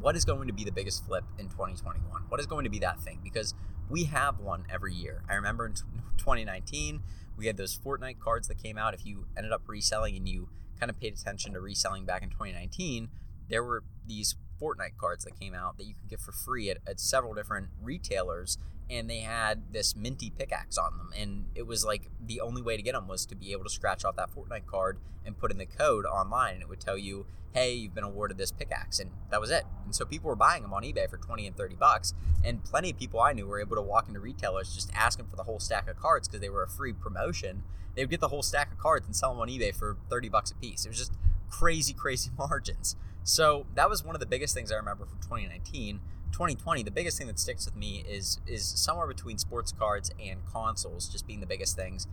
what 0.00 0.16
is 0.16 0.24
going 0.24 0.46
to 0.46 0.52
be 0.52 0.64
the 0.64 0.72
biggest 0.72 1.06
flip 1.06 1.24
in 1.38 1.48
2021? 1.48 2.22
What 2.28 2.40
is 2.40 2.46
going 2.46 2.64
to 2.64 2.70
be 2.70 2.78
that 2.80 3.00
thing? 3.00 3.20
Because 3.22 3.54
we 3.88 4.04
have 4.04 4.40
one 4.40 4.64
every 4.70 4.94
year. 4.94 5.22
I 5.28 5.34
remember 5.34 5.66
in 5.66 5.74
2019 6.18 7.02
we 7.36 7.46
had 7.46 7.56
those 7.56 7.76
Fortnite 7.76 8.18
cards 8.18 8.48
that 8.48 8.62
came 8.62 8.78
out. 8.78 8.94
If 8.94 9.04
you 9.04 9.26
ended 9.36 9.52
up 9.52 9.62
reselling 9.66 10.16
and 10.16 10.28
you 10.28 10.48
kind 10.78 10.90
of 10.90 10.98
paid 11.00 11.14
attention 11.14 11.52
to 11.52 11.60
reselling 11.60 12.04
back 12.04 12.22
in 12.22 12.30
2019, 12.30 13.08
there 13.48 13.62
were 13.62 13.84
these 14.06 14.36
Fortnite 14.60 14.96
cards 14.98 15.24
that 15.24 15.38
came 15.38 15.54
out 15.54 15.76
that 15.78 15.84
you 15.84 15.94
could 16.00 16.08
get 16.08 16.20
for 16.20 16.32
free 16.32 16.70
at, 16.70 16.78
at 16.86 17.00
several 17.00 17.34
different 17.34 17.68
retailers 17.82 18.58
and 18.90 19.10
they 19.10 19.20
had 19.20 19.72
this 19.72 19.96
minty 19.96 20.30
pickaxe 20.30 20.78
on 20.78 20.96
them 20.96 21.10
and 21.16 21.46
it 21.54 21.66
was 21.66 21.84
like 21.84 22.08
the 22.24 22.40
only 22.40 22.62
way 22.62 22.76
to 22.76 22.82
get 22.82 22.92
them 22.92 23.08
was 23.08 23.26
to 23.26 23.34
be 23.34 23.52
able 23.52 23.64
to 23.64 23.70
scratch 23.70 24.04
off 24.04 24.16
that 24.16 24.30
fortnite 24.34 24.66
card 24.66 24.98
and 25.24 25.38
put 25.38 25.50
in 25.50 25.58
the 25.58 25.66
code 25.66 26.04
online 26.04 26.54
and 26.54 26.62
it 26.62 26.68
would 26.68 26.80
tell 26.80 26.96
you 26.96 27.26
hey 27.52 27.72
you've 27.72 27.94
been 27.94 28.04
awarded 28.04 28.36
this 28.36 28.52
pickaxe 28.52 29.00
and 29.00 29.10
that 29.30 29.40
was 29.40 29.50
it. 29.50 29.64
And 29.84 29.94
so 29.94 30.04
people 30.04 30.28
were 30.28 30.36
buying 30.36 30.62
them 30.62 30.74
on 30.74 30.82
ebay 30.82 31.08
for 31.08 31.16
20 31.16 31.46
and 31.46 31.56
30 31.56 31.74
bucks 31.76 32.14
and 32.44 32.62
plenty 32.62 32.90
of 32.90 32.98
people 32.98 33.20
i 33.20 33.32
knew 33.32 33.46
were 33.46 33.60
able 33.60 33.76
to 33.76 33.82
walk 33.82 34.08
into 34.08 34.20
retailers 34.20 34.74
just 34.74 34.90
asking 34.94 35.26
for 35.26 35.36
the 35.36 35.44
whole 35.44 35.58
stack 35.58 35.88
of 35.88 35.96
cards 35.96 36.28
because 36.28 36.40
they 36.40 36.50
were 36.50 36.62
a 36.62 36.68
free 36.68 36.92
promotion. 36.92 37.62
They 37.94 38.02
would 38.02 38.10
get 38.10 38.20
the 38.20 38.28
whole 38.28 38.42
stack 38.42 38.72
of 38.72 38.78
cards 38.78 39.06
and 39.06 39.16
sell 39.16 39.32
them 39.32 39.40
on 39.40 39.48
ebay 39.48 39.74
for 39.74 39.96
30 40.10 40.28
bucks 40.28 40.50
a 40.50 40.54
piece 40.56 40.84
it 40.84 40.90
was 40.90 40.98
just 40.98 41.12
crazy 41.48 41.92
crazy 41.92 42.30
margins. 42.38 42.94
So 43.24 43.66
that 43.74 43.90
was 43.90 44.04
one 44.04 44.14
of 44.14 44.20
the 44.20 44.26
biggest 44.26 44.54
things 44.54 44.70
i 44.70 44.76
remember 44.76 45.06
from 45.06 45.18
2019 45.18 46.00
2020, 46.36 46.82
the 46.82 46.90
biggest 46.90 47.16
thing 47.16 47.28
that 47.28 47.38
sticks 47.38 47.64
with 47.64 47.74
me 47.74 48.04
is 48.06 48.40
is 48.46 48.62
somewhere 48.62 49.06
between 49.06 49.38
sports 49.38 49.72
cards 49.72 50.10
and 50.22 50.44
consoles, 50.44 51.08
just 51.08 51.26
being 51.26 51.40
the 51.40 51.46
biggest 51.46 51.76
things. 51.76 52.06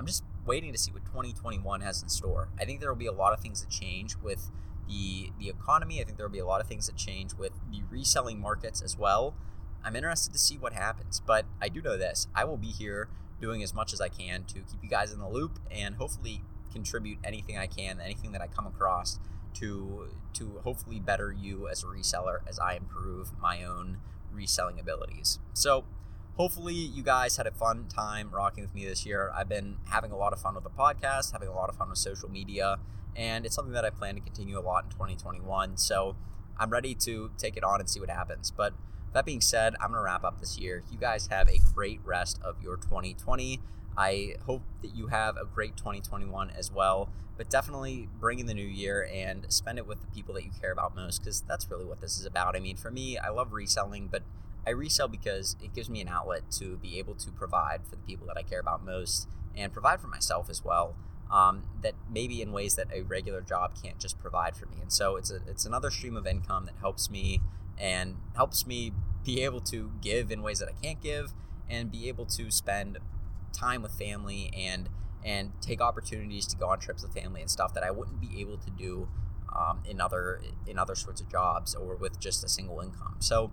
I'm 0.00 0.04
just 0.04 0.24
waiting 0.44 0.72
to 0.72 0.78
see 0.78 0.90
what 0.90 1.04
2021 1.04 1.80
has 1.82 2.02
in 2.02 2.08
store. 2.08 2.48
I 2.58 2.64
think 2.64 2.80
there 2.80 2.88
will 2.88 2.98
be 2.98 3.06
a 3.06 3.12
lot 3.12 3.32
of 3.32 3.38
things 3.38 3.60
that 3.60 3.70
change 3.70 4.16
with 4.16 4.50
the 4.88 5.30
the 5.38 5.48
economy. 5.48 6.00
I 6.00 6.04
think 6.04 6.16
there 6.16 6.26
will 6.26 6.32
be 6.32 6.40
a 6.40 6.46
lot 6.46 6.60
of 6.60 6.66
things 6.66 6.88
that 6.88 6.96
change 6.96 7.34
with 7.34 7.52
the 7.70 7.82
reselling 7.88 8.40
markets 8.40 8.82
as 8.82 8.98
well. 8.98 9.36
I'm 9.84 9.94
interested 9.94 10.32
to 10.32 10.40
see 10.40 10.58
what 10.58 10.72
happens, 10.72 11.22
but 11.24 11.46
I 11.62 11.68
do 11.68 11.80
know 11.80 11.96
this: 11.96 12.26
I 12.34 12.44
will 12.46 12.56
be 12.56 12.72
here 12.72 13.08
doing 13.40 13.62
as 13.62 13.72
much 13.72 13.92
as 13.92 14.00
I 14.00 14.08
can 14.08 14.42
to 14.46 14.54
keep 14.54 14.82
you 14.82 14.88
guys 14.88 15.12
in 15.12 15.20
the 15.20 15.28
loop 15.28 15.60
and 15.70 15.94
hopefully 15.94 16.42
contribute 16.72 17.18
anything 17.22 17.56
I 17.56 17.68
can, 17.68 18.00
anything 18.00 18.32
that 18.32 18.42
I 18.42 18.48
come 18.48 18.66
across 18.66 19.20
to 19.54 20.08
to 20.34 20.60
hopefully 20.62 21.00
better 21.00 21.32
you 21.32 21.68
as 21.68 21.82
a 21.82 21.86
reseller 21.86 22.40
as 22.46 22.58
I 22.58 22.74
improve 22.74 23.32
my 23.40 23.64
own 23.64 23.98
reselling 24.32 24.78
abilities. 24.78 25.38
So 25.52 25.84
hopefully 26.36 26.74
you 26.74 27.02
guys 27.02 27.36
had 27.36 27.46
a 27.46 27.50
fun 27.50 27.86
time 27.88 28.30
rocking 28.30 28.62
with 28.62 28.74
me 28.74 28.86
this 28.86 29.04
year. 29.04 29.32
I've 29.34 29.48
been 29.48 29.78
having 29.90 30.12
a 30.12 30.16
lot 30.16 30.32
of 30.32 30.40
fun 30.40 30.54
with 30.54 30.64
the 30.64 30.70
podcast, 30.70 31.32
having 31.32 31.48
a 31.48 31.54
lot 31.54 31.68
of 31.68 31.76
fun 31.76 31.88
with 31.88 31.98
social 31.98 32.30
media, 32.30 32.78
and 33.16 33.44
it's 33.44 33.54
something 33.54 33.74
that 33.74 33.84
I 33.84 33.90
plan 33.90 34.14
to 34.14 34.20
continue 34.20 34.58
a 34.58 34.62
lot 34.62 34.84
in 34.84 34.90
2021. 34.90 35.76
So 35.76 36.14
I'm 36.58 36.70
ready 36.70 36.94
to 36.94 37.30
take 37.38 37.56
it 37.56 37.64
on 37.64 37.80
and 37.80 37.90
see 37.90 38.00
what 38.00 38.10
happens. 38.10 38.50
But 38.50 38.74
that 39.12 39.24
being 39.24 39.40
said, 39.40 39.74
I'm 39.80 39.90
going 39.90 39.98
to 39.98 40.04
wrap 40.04 40.24
up 40.24 40.40
this 40.40 40.58
year. 40.58 40.82
You 40.90 40.98
guys 40.98 41.28
have 41.28 41.48
a 41.48 41.58
great 41.74 42.00
rest 42.04 42.38
of 42.42 42.62
your 42.62 42.76
2020. 42.76 43.60
I 43.98 44.36
hope 44.46 44.62
that 44.82 44.94
you 44.94 45.08
have 45.08 45.36
a 45.36 45.44
great 45.44 45.76
2021 45.76 46.50
as 46.50 46.70
well, 46.70 47.10
but 47.36 47.50
definitely 47.50 48.08
bring 48.20 48.38
in 48.38 48.46
the 48.46 48.54
new 48.54 48.66
year 48.66 49.10
and 49.12 49.52
spend 49.52 49.76
it 49.76 49.88
with 49.88 50.00
the 50.00 50.06
people 50.06 50.34
that 50.34 50.44
you 50.44 50.52
care 50.60 50.70
about 50.70 50.94
most 50.94 51.18
because 51.18 51.40
that's 51.40 51.68
really 51.68 51.84
what 51.84 52.00
this 52.00 52.16
is 52.16 52.24
about. 52.24 52.54
I 52.54 52.60
mean, 52.60 52.76
for 52.76 52.92
me, 52.92 53.18
I 53.18 53.30
love 53.30 53.52
reselling, 53.52 54.06
but 54.06 54.22
I 54.64 54.70
resell 54.70 55.08
because 55.08 55.56
it 55.60 55.74
gives 55.74 55.90
me 55.90 56.00
an 56.00 56.06
outlet 56.06 56.48
to 56.52 56.76
be 56.76 56.96
able 57.00 57.16
to 57.16 57.32
provide 57.32 57.80
for 57.86 57.96
the 57.96 58.02
people 58.02 58.28
that 58.28 58.36
I 58.38 58.42
care 58.42 58.60
about 58.60 58.84
most 58.84 59.26
and 59.56 59.72
provide 59.72 60.00
for 60.00 60.06
myself 60.06 60.48
as 60.48 60.64
well. 60.64 60.94
Um, 61.30 61.64
that 61.82 61.92
maybe 62.10 62.40
in 62.40 62.52
ways 62.52 62.76
that 62.76 62.86
a 62.94 63.02
regular 63.02 63.42
job 63.42 63.72
can't 63.82 63.98
just 63.98 64.18
provide 64.18 64.56
for 64.56 64.64
me. 64.66 64.76
And 64.80 64.90
so 64.90 65.16
it's 65.16 65.30
a, 65.30 65.40
it's 65.46 65.66
another 65.66 65.90
stream 65.90 66.16
of 66.16 66.26
income 66.26 66.64
that 66.64 66.76
helps 66.80 67.10
me 67.10 67.42
and 67.76 68.16
helps 68.34 68.66
me 68.66 68.92
be 69.24 69.42
able 69.42 69.60
to 69.62 69.92
give 70.00 70.30
in 70.30 70.40
ways 70.40 70.60
that 70.60 70.70
I 70.70 70.82
can't 70.82 71.02
give 71.02 71.34
and 71.68 71.90
be 71.90 72.08
able 72.08 72.24
to 72.24 72.50
spend 72.50 72.98
time 73.52 73.82
with 73.82 73.92
family 73.92 74.50
and 74.56 74.88
and 75.24 75.52
take 75.60 75.80
opportunities 75.80 76.46
to 76.46 76.56
go 76.56 76.68
on 76.68 76.78
trips 76.78 77.02
with 77.02 77.12
family 77.12 77.40
and 77.40 77.50
stuff 77.50 77.74
that 77.74 77.82
I 77.82 77.90
wouldn't 77.90 78.20
be 78.20 78.40
able 78.40 78.56
to 78.58 78.70
do 78.70 79.08
um, 79.54 79.82
in 79.88 80.00
other 80.00 80.40
in 80.66 80.78
other 80.78 80.94
sorts 80.94 81.20
of 81.20 81.30
jobs 81.30 81.74
or 81.74 81.96
with 81.96 82.20
just 82.20 82.44
a 82.44 82.48
single 82.48 82.80
income. 82.80 83.16
So 83.18 83.50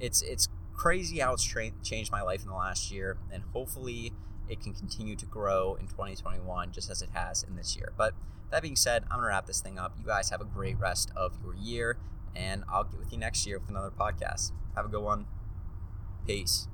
it's 0.00 0.22
it's 0.22 0.48
crazy 0.74 1.20
how 1.20 1.32
it's 1.32 1.44
tra- 1.44 1.70
changed 1.82 2.12
my 2.12 2.22
life 2.22 2.42
in 2.42 2.48
the 2.48 2.54
last 2.54 2.90
year, 2.90 3.18
and 3.32 3.42
hopefully 3.52 4.12
it 4.48 4.60
can 4.60 4.74
continue 4.74 5.16
to 5.16 5.26
grow 5.26 5.74
in 5.74 5.88
2021 5.88 6.70
just 6.72 6.90
as 6.90 7.02
it 7.02 7.10
has 7.12 7.42
in 7.42 7.56
this 7.56 7.76
year. 7.76 7.92
But 7.96 8.14
that 8.50 8.62
being 8.62 8.76
said, 8.76 9.04
I'm 9.10 9.18
gonna 9.18 9.28
wrap 9.28 9.46
this 9.46 9.60
thing 9.60 9.78
up. 9.78 9.94
You 9.98 10.06
guys 10.06 10.30
have 10.30 10.40
a 10.40 10.44
great 10.44 10.78
rest 10.78 11.10
of 11.16 11.36
your 11.42 11.54
year, 11.54 11.98
and 12.34 12.64
I'll 12.70 12.84
get 12.84 12.98
with 12.98 13.12
you 13.12 13.18
next 13.18 13.46
year 13.46 13.58
with 13.58 13.68
another 13.68 13.90
podcast. 13.90 14.52
Have 14.74 14.84
a 14.84 14.88
good 14.88 15.02
one. 15.02 15.26
Peace. 16.26 16.68